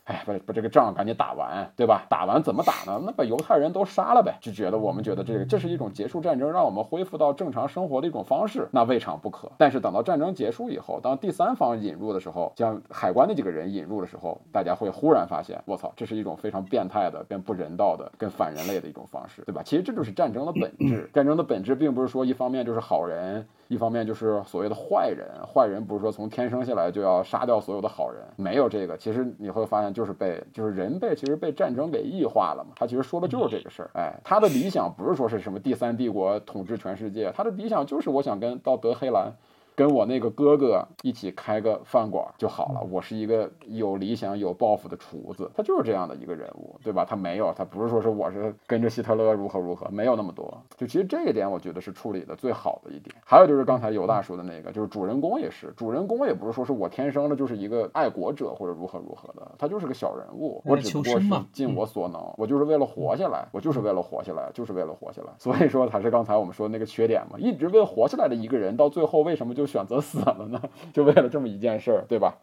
[0.06, 2.06] 哎，把把这个仗赶紧打完，对吧？
[2.10, 3.02] 打完怎么打呢？
[3.06, 4.38] 那把犹太人都杀了呗。
[4.42, 9.50] 就觉得我们觉得这个这是一种结束战争，让我们恢复到正常生活的一种方式，那未尝不可。
[9.58, 19.62] 但是等到战争结束以后，当第三方引入的时候，将海关那几个人引入的时候，大家会忽然发现，我操，这是一种非常变态的、跟不人道的、跟反人类的一种方式，对吧？
[19.64, 21.10] 其实这就是战争的本质。
[21.14, 23.46] 战争的本质并不是说一方面就是好人。
[23.70, 28.96] 一方面就是所谓的坏人，坏人不是说从天生下来就要杀掉所有的好人，没有这个。
[28.98, 32.74] 其实你会发现，就是被就是人被其实被战争给异化了嘛。
[32.76, 33.90] 他其实说的就是这个事儿。
[33.94, 39.32] 哎，他的理想不是说是什么第三帝国统治全世界，他的理想就是我想跟到德黑兰。
[39.76, 42.82] 跟我那个哥哥一起开个饭馆就好了。
[42.92, 47.04] 我是一个有理想、有抱负的厨子，他就是这样的一个人物，对吧？
[47.04, 50.62] 他没有，他不是说是我是跟着希特勒如何如何，没有那么多。
[50.78, 53.16] 就其实这一点，我觉得是处理的最好的一点。
[53.26, 60.62] 还有就是刚才尤大说的那个，就是主人公也是，主人公也不是说是我天生的就是一个爱国者或者如何如何的，他就是个小人物。
[60.66, 65.30] 我只不过是尽我所能，我就是为了活下来，我就是为了活下来，就是为了活下来。
[65.40, 69.63] 所以说，才是刚才我们说的那个缺点嘛，一直为了活下来的一个人，到最后为什么就？
[69.64, 70.62] 就选择死了呢？
[70.92, 72.36] 就为了这么一件事儿，对吧？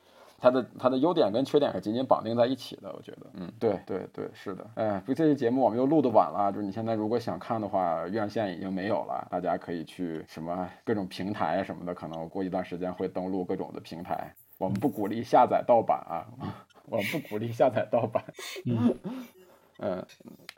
[0.42, 4.66] 它的它的优点跟缺点是紧紧绑定在一起的，我觉得，嗯，对对对，是的。
[4.74, 14.34] 哎，就这期节目我们又录的晚了，就是你现在如果想看的话，院线已经没有了，大家可以去什么各种平台什么的，可能过一段时间会登录各种的平台。
[14.56, 16.24] 我们不鼓励下载盗版啊，
[16.88, 18.24] 我们不鼓励下载盗版。
[18.64, 18.96] 嗯
[19.82, 20.06] 嗯，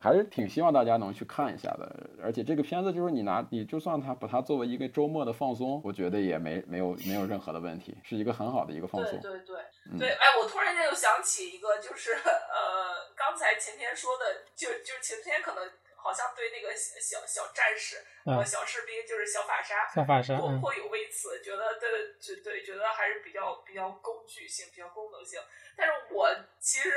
[0.02, 2.10] 还是挺希望大家能去看一下的。
[2.20, 9.20] 而且这个片子就是你拿你就算它把它作为一个周末的放松，我觉得也没没有没有任何的问题，是一个很好的一个放松。
[9.20, 15.62] 对对对对，哎，我突然间又想起一个，就是呃，刚才前天说的，就就前天可能。
[16.02, 25.40] 好像对那个小小小战士和小士兵，就是小法沙，小法沙，颇有微词，觉得对对对，觉得还是比较比较工具性，比较功能性。
[25.76, 26.92] 但是我其实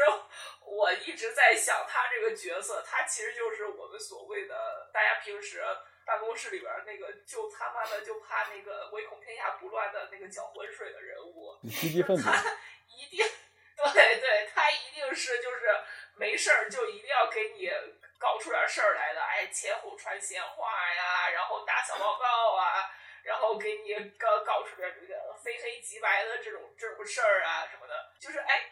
[0.65, 5.64] 我一直在想，他这个角色，他其实就是我们所谓的大家平时
[6.03, 12.57] 办公室里边那个就他妈的就怕那个唯恐天下不乱的那个搅浑水的人物，积极分子，他
[12.88, 13.23] 一定
[13.94, 15.69] 对对，他一定是就是
[16.15, 17.69] 没事儿就一定要给你。
[18.18, 22.90] 搞出点事儿来的，哎，前后传闲话呀，然后打小报告啊，
[23.24, 28.72] 然后给你搞搞出点这个非黑即白的这种这种事儿啊什么的，就是哎，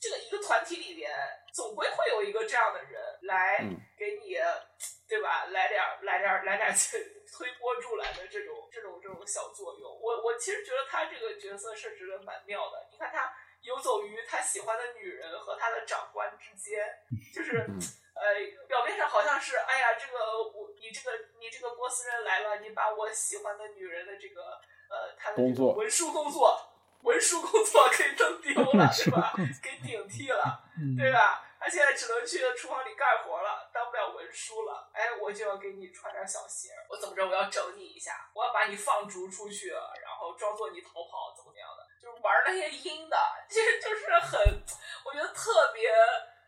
[0.00, 1.10] 这个一个团体里边
[1.52, 3.58] 总归会有一个这样的人来
[3.98, 4.36] 给你，
[5.08, 5.44] 对吧？
[5.46, 6.72] 来点来点来点
[7.36, 10.00] 推波助澜的这种这种这种小作用。
[10.00, 12.86] 我我其实觉得他这个角色设置的蛮妙的。
[12.92, 13.32] 你看他
[13.62, 16.88] 游走于他喜欢的女人和他的长官之间，
[17.34, 17.66] 就是。
[18.20, 26.60] 呃，表面上好像是，哎呀，这个我你这个你这个波斯人来了，你把我喜欢的女人的这个呃，他的文书工作，
[27.02, 29.32] 文书工作给弄丢了，是吧？
[29.62, 30.64] 给顶替了，
[30.98, 31.44] 对吧？
[31.60, 34.90] 他现在只能去厨房里干活了，当不了文书了。
[34.92, 37.26] 哎，我就要给你穿点小鞋，我怎么着？
[37.26, 41.86] 我要整你一下，我要把你放逐出去，然后装作你逃跑，怎么怎么样的？
[42.00, 43.16] 就是玩那些阴的，
[43.48, 44.62] 其实就是很，
[45.04, 45.90] 我觉得特别。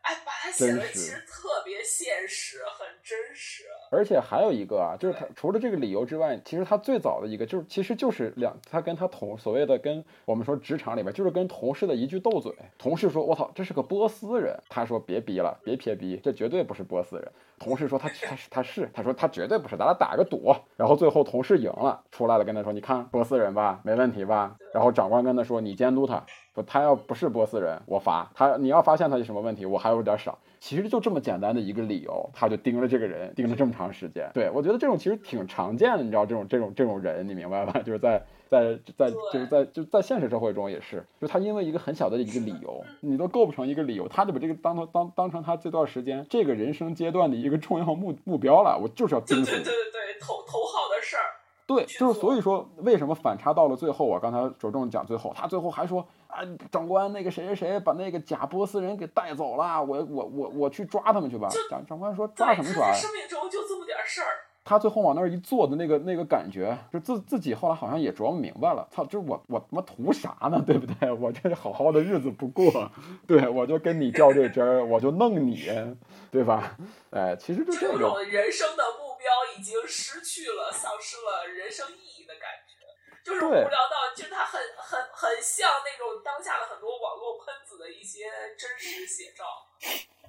[0.02, 3.64] 哎，把它写的其实特别现实，很真实。
[3.93, 12.52] 而且还有一个啊，就是他除了这个理由之外，其实他最早的一个就是，其实就是两他跟他同所谓的跟我们说职场里边，就是跟同事的一句斗嘴。
[12.78, 26.24] 同事说：“我操，这是个波斯人。”他说：“别逼了，别撇逼，这绝对不是波斯人。”同事说：“他他是他是，他说他绝对不是，咱俩打个赌。”然后最后同事赢了，出来了跟他说：“你看波斯人吧，没问题吧？”然后长官跟他说：“你监督他，
[26.55, 28.56] 说他要不是波斯人，我罚他。
[28.56, 34.31] 你要发现他有什么问题，我还有点少。”其实就这么简单的一个理由，他就盯着这个人盯了这么长时间。
[34.35, 37.81] 对我觉得这种其实挺常见的，你知道这种这种这种人，你明白吧？
[37.81, 48.78] 就是在在在就是在就在现实社会中也是，就他因为一个很小的一个理由，你都构不成一个理由，他就把这个当成当当成他这段时间这个人生阶段的一个重要目目标了。
[48.78, 49.64] 我就是要盯死你。
[49.64, 51.40] 对对对，头头号的事儿。
[51.70, 54.18] 对，就是所以说，为什么反差到了最后啊？
[54.20, 56.38] 刚才着重讲最后，他最后还说啊，
[56.72, 61.48] 长官，那个谁谁谁把那个假波斯人给带走了，我我我我去抓他们去吧。
[61.70, 62.92] 长长官说抓什么抓？
[62.92, 64.26] 生命中就这么点事儿。
[64.64, 70.60] 他最后往那儿一坐的那个那个感觉，就自自己后来好像也琢磨明白了，操，就是我我他妈图啥呢？
[70.66, 71.12] 对不对？
[71.12, 72.90] 我这好好的日子不过，
[73.28, 75.70] 对我就跟你较这真儿，我就弄你，
[76.32, 76.76] 对吧？
[77.10, 79.10] 哎，其实就这种人生的目。
[79.20, 82.72] 标已经失去了，丧失了人生意义的感觉，
[83.22, 88.24] 就是无聊到，就是它很很很像那种当下的很多网络喷子的一些
[88.59, 89.44] 真实写照，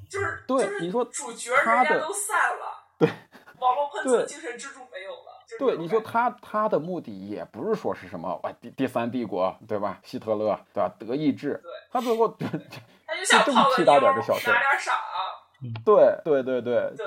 [0.09, 3.09] 就是对你说主角人家都散了，对
[3.59, 10.01] 网络喷子精神支柱没有了，对你说他他的目的也不是说是什么哇第第三帝国对吧？
[10.03, 10.93] 希特勒对吧？
[10.99, 14.95] 德意志，对，他最后他就想这么屁大点的小事，拿点赏。
[15.86, 17.06] 对对对对对，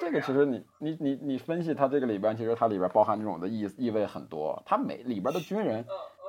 [0.00, 4.60] 这个其实你你你你分析它这个里边，其实它里边包含这种的意意味很多。
[4.66, 5.86] 它每里边的军人，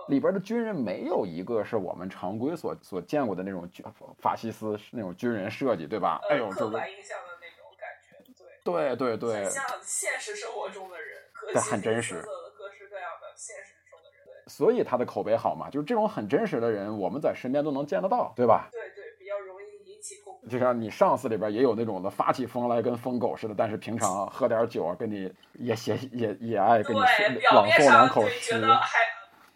[0.07, 3.83] 里边的军人没有一个是我们常规所所见过的那种军
[4.19, 6.21] 法西斯那种军人设计，对吧？
[6.29, 8.21] 哎呦，就是印象的那种感觉，
[8.63, 11.17] 对对对对，像现实生活中的人，
[11.55, 18.69] 很真实，各式各样的现实中的人，所以他的口碑好嘛，就是这种很真实的人，我们在身边都能见得到，对吧？
[18.71, 18.92] 对。
[20.49, 28.59] 就像你上司里边也有那种的，发起疯来跟疯狗似的，但是平常喝点酒啊，跟你也写也也爱跟你朗诵两口诗。
[28.59, 28.99] 还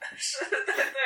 [0.15, 0.99] 是对对，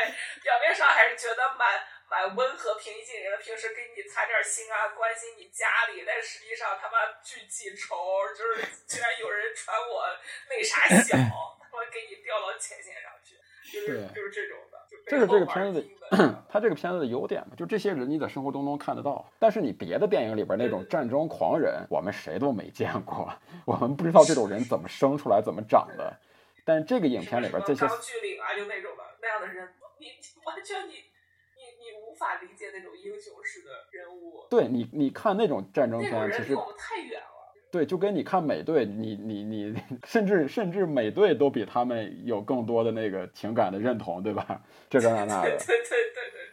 [0.43, 7.95] 表面上还是觉得蛮蛮温和平易近人的，平时给你擦点心啊，关心你家里，但实际上他妈巨记仇，
[8.37, 10.05] 就是居然有人传我
[10.47, 13.35] 那啥小， 他妈给你调到前线上去，
[13.73, 14.57] 就是就是这种。
[15.07, 23.31] 这是这个片子的， 它这个片子的优点嘛，就这些人你在生活中能看得到，但是你别的电影里边那种战争狂人，我们谁都没见过，
[23.65, 26.17] 我们不知道这种人怎么生出来，怎么长的。
[26.63, 29.67] 但这个影片里边这些钢锯岭啊，就那种的那样的人，
[29.97, 30.07] 你
[30.45, 34.45] 完全你你你无法理解那种英雄式的人物。
[34.49, 37.30] 对你，你看那种战争片，其实太远了。
[37.71, 39.73] 对，就跟你看美队，你你你，
[40.05, 44.61] 甚至甚至美队都比他们有更多的那个情感的认同，对吧？
[44.89, 45.49] 这个那那的。
[45.49, 46.50] 对 对对。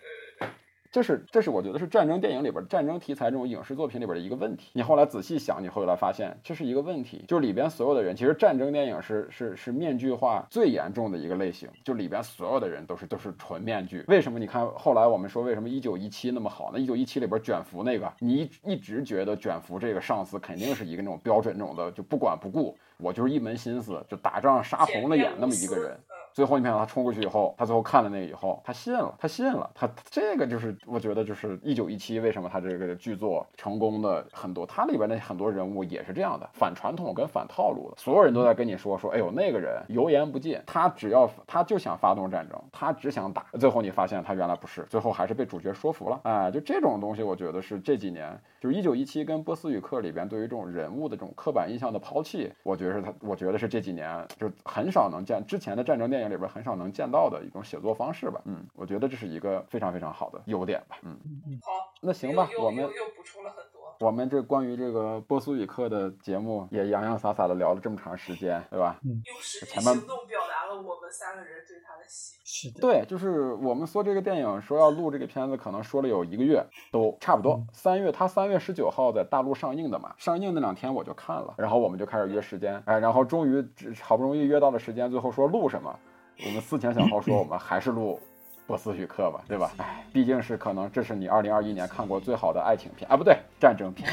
[0.99, 4.71] 这是这是我觉得是战争电影里边战争题材这种影视作品里边的一个问题。
[4.73, 14.05] 你后来仔细想，你后来发现这是一个问题，就是里边所有的人，其实战争电影是是是面具化最严重的一个类型，就里边所有的人都是都是纯面具。
[14.09, 14.41] 为什么？
[14.41, 16.81] 你看后来我们说为什么一九一七那么好呢？
[16.81, 25.97] 一九一七里边卷福那个，你一直觉得卷福这个上司肯定是一个那种标准那种的，就不管不顾，我就是一门心思就打仗杀红了眼那么一个人。
[26.39, 56.28] 最后你看他冲过去以后，他最后看了那个以后，他信了，他信了，他这个就是我觉得就是一九一七为什么他这个剧作成功的很多，他里边的很多人物也是这样的，反传统跟反套路的，所有人都在跟你说说，哎呦那个人油盐不进，他只要他就想发动战争，他只想打，最后你发现他原来不是，最后还是被主角说服了，哎，就这种东西，我觉得是这几年就是一九一七跟波斯语课里边对于这种人物的这种刻板印象的抛弃，我觉得是他，我觉得是这几年就很少能见之前的战争电影。
[56.29, 61.19] 里边很少能见到的一种写作方式吧，嗯，我觉得这是一个非常非常好的优点吧，嗯，
[61.63, 68.99] 好，那行吧，我们又补充了很多，我们这关于这个波斯语课的节目也洋洋洒洒的聊了这么长时间，对吧？
[69.05, 83.67] 嗯，用实际行动表达了我们三个人对他的喜，是的，对，就是我们说这个电影说要录这个片子，可能说了有一个月，都差不多，三月，他三月十九号在大陆上映的嘛，上映那两天我就看了，然后我们就开始约时间，哎，然后终于
[84.03, 85.99] 好不容易约到了时间，最后说录什么。
[86.45, 88.21] 我们思前想后说，我们还是录
[88.67, 89.73] 波斯语课吧，对吧？
[89.79, 94.09] 哎，毕竟是可能这是你二零二一年看过最好的爱情片啊，不对，战争片。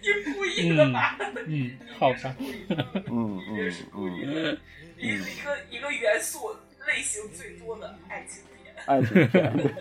[0.00, 1.18] 你故意的吧？
[1.46, 2.34] 嗯，好吧。
[2.38, 4.58] 嗯嗯嗯，
[4.96, 5.06] 一
[5.42, 8.74] 个一个元素类型最多的爱情片。
[8.86, 9.74] 爱情片，对，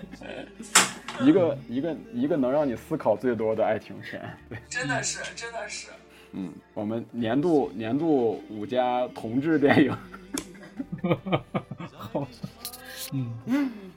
[1.25, 5.87] 一个一个一个能让你思考最多的爱情片，对，真的是，真的是。
[6.33, 9.97] 嗯，我们年度年度五家同志电影。
[11.95, 12.27] 好，
[13.13, 13.33] 嗯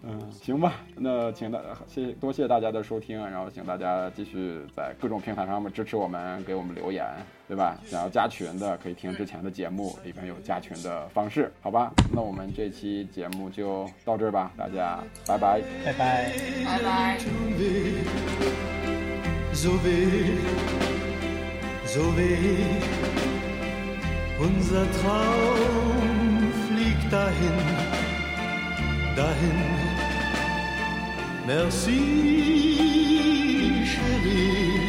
[0.03, 7.07] 嗯，行吧，那请大谢谢多谢大家的收听，然后请大家继续在各种平台上面支持我们，给我们留言，
[7.47, 7.79] 对吧？
[7.85, 11.93] 想要加群的可以听之前的节目，里边有加群的方式，好吧？
[12.15, 16.33] 那我们这期节目就到这儿吧，大家拜拜，拜拜，
[16.65, 17.19] 拜拜。
[21.95, 22.79] So weh.
[24.39, 27.59] Unser Traum fliegt dahin,
[29.17, 29.61] dahin.
[31.47, 32.01] Merci,
[33.91, 34.81] Chérie.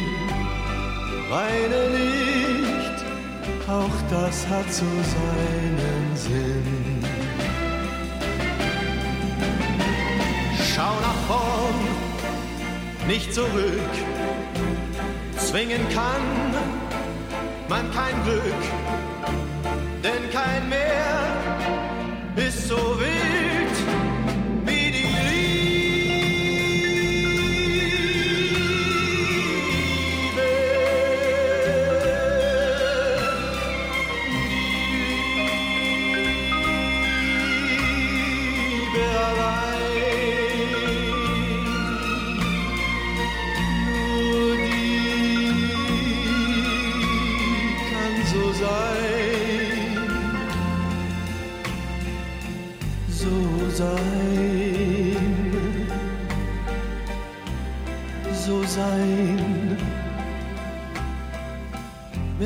[1.28, 2.98] Weine nicht,
[3.68, 7.04] auch das hat so seinen Sinn.
[10.68, 11.78] Schau nach vorn,
[13.08, 13.94] nicht zurück.
[15.36, 16.81] Zwingen kann
[17.72, 18.60] man kein Glück,
[20.04, 21.22] denn kein Meer
[22.36, 23.11] ist so wild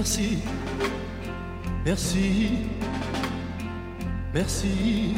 [0.07, 0.39] Merci,
[1.85, 2.49] merci,
[4.33, 5.17] merci.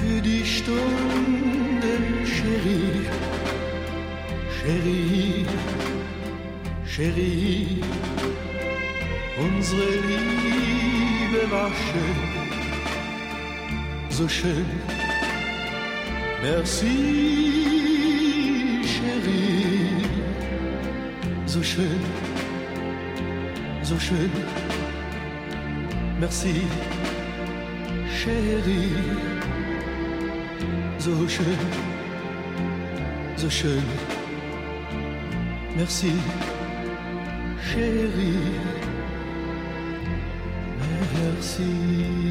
[0.00, 3.06] Für die Stunden, Chérie.
[4.58, 5.46] Chérie,
[6.84, 7.80] Chérie,
[9.38, 12.18] unsere Liebe war schön,
[14.10, 14.66] so schön.
[16.42, 16.96] Merci,
[18.82, 20.04] Chérie,
[21.46, 22.00] so schön,
[23.90, 24.30] Zoché.
[26.20, 26.54] Merci,
[28.08, 28.92] chérie.
[31.00, 31.50] Zoché.
[33.36, 33.80] Zoché.
[35.76, 36.12] Merci,
[37.66, 38.60] chérie.
[41.16, 42.29] Merci.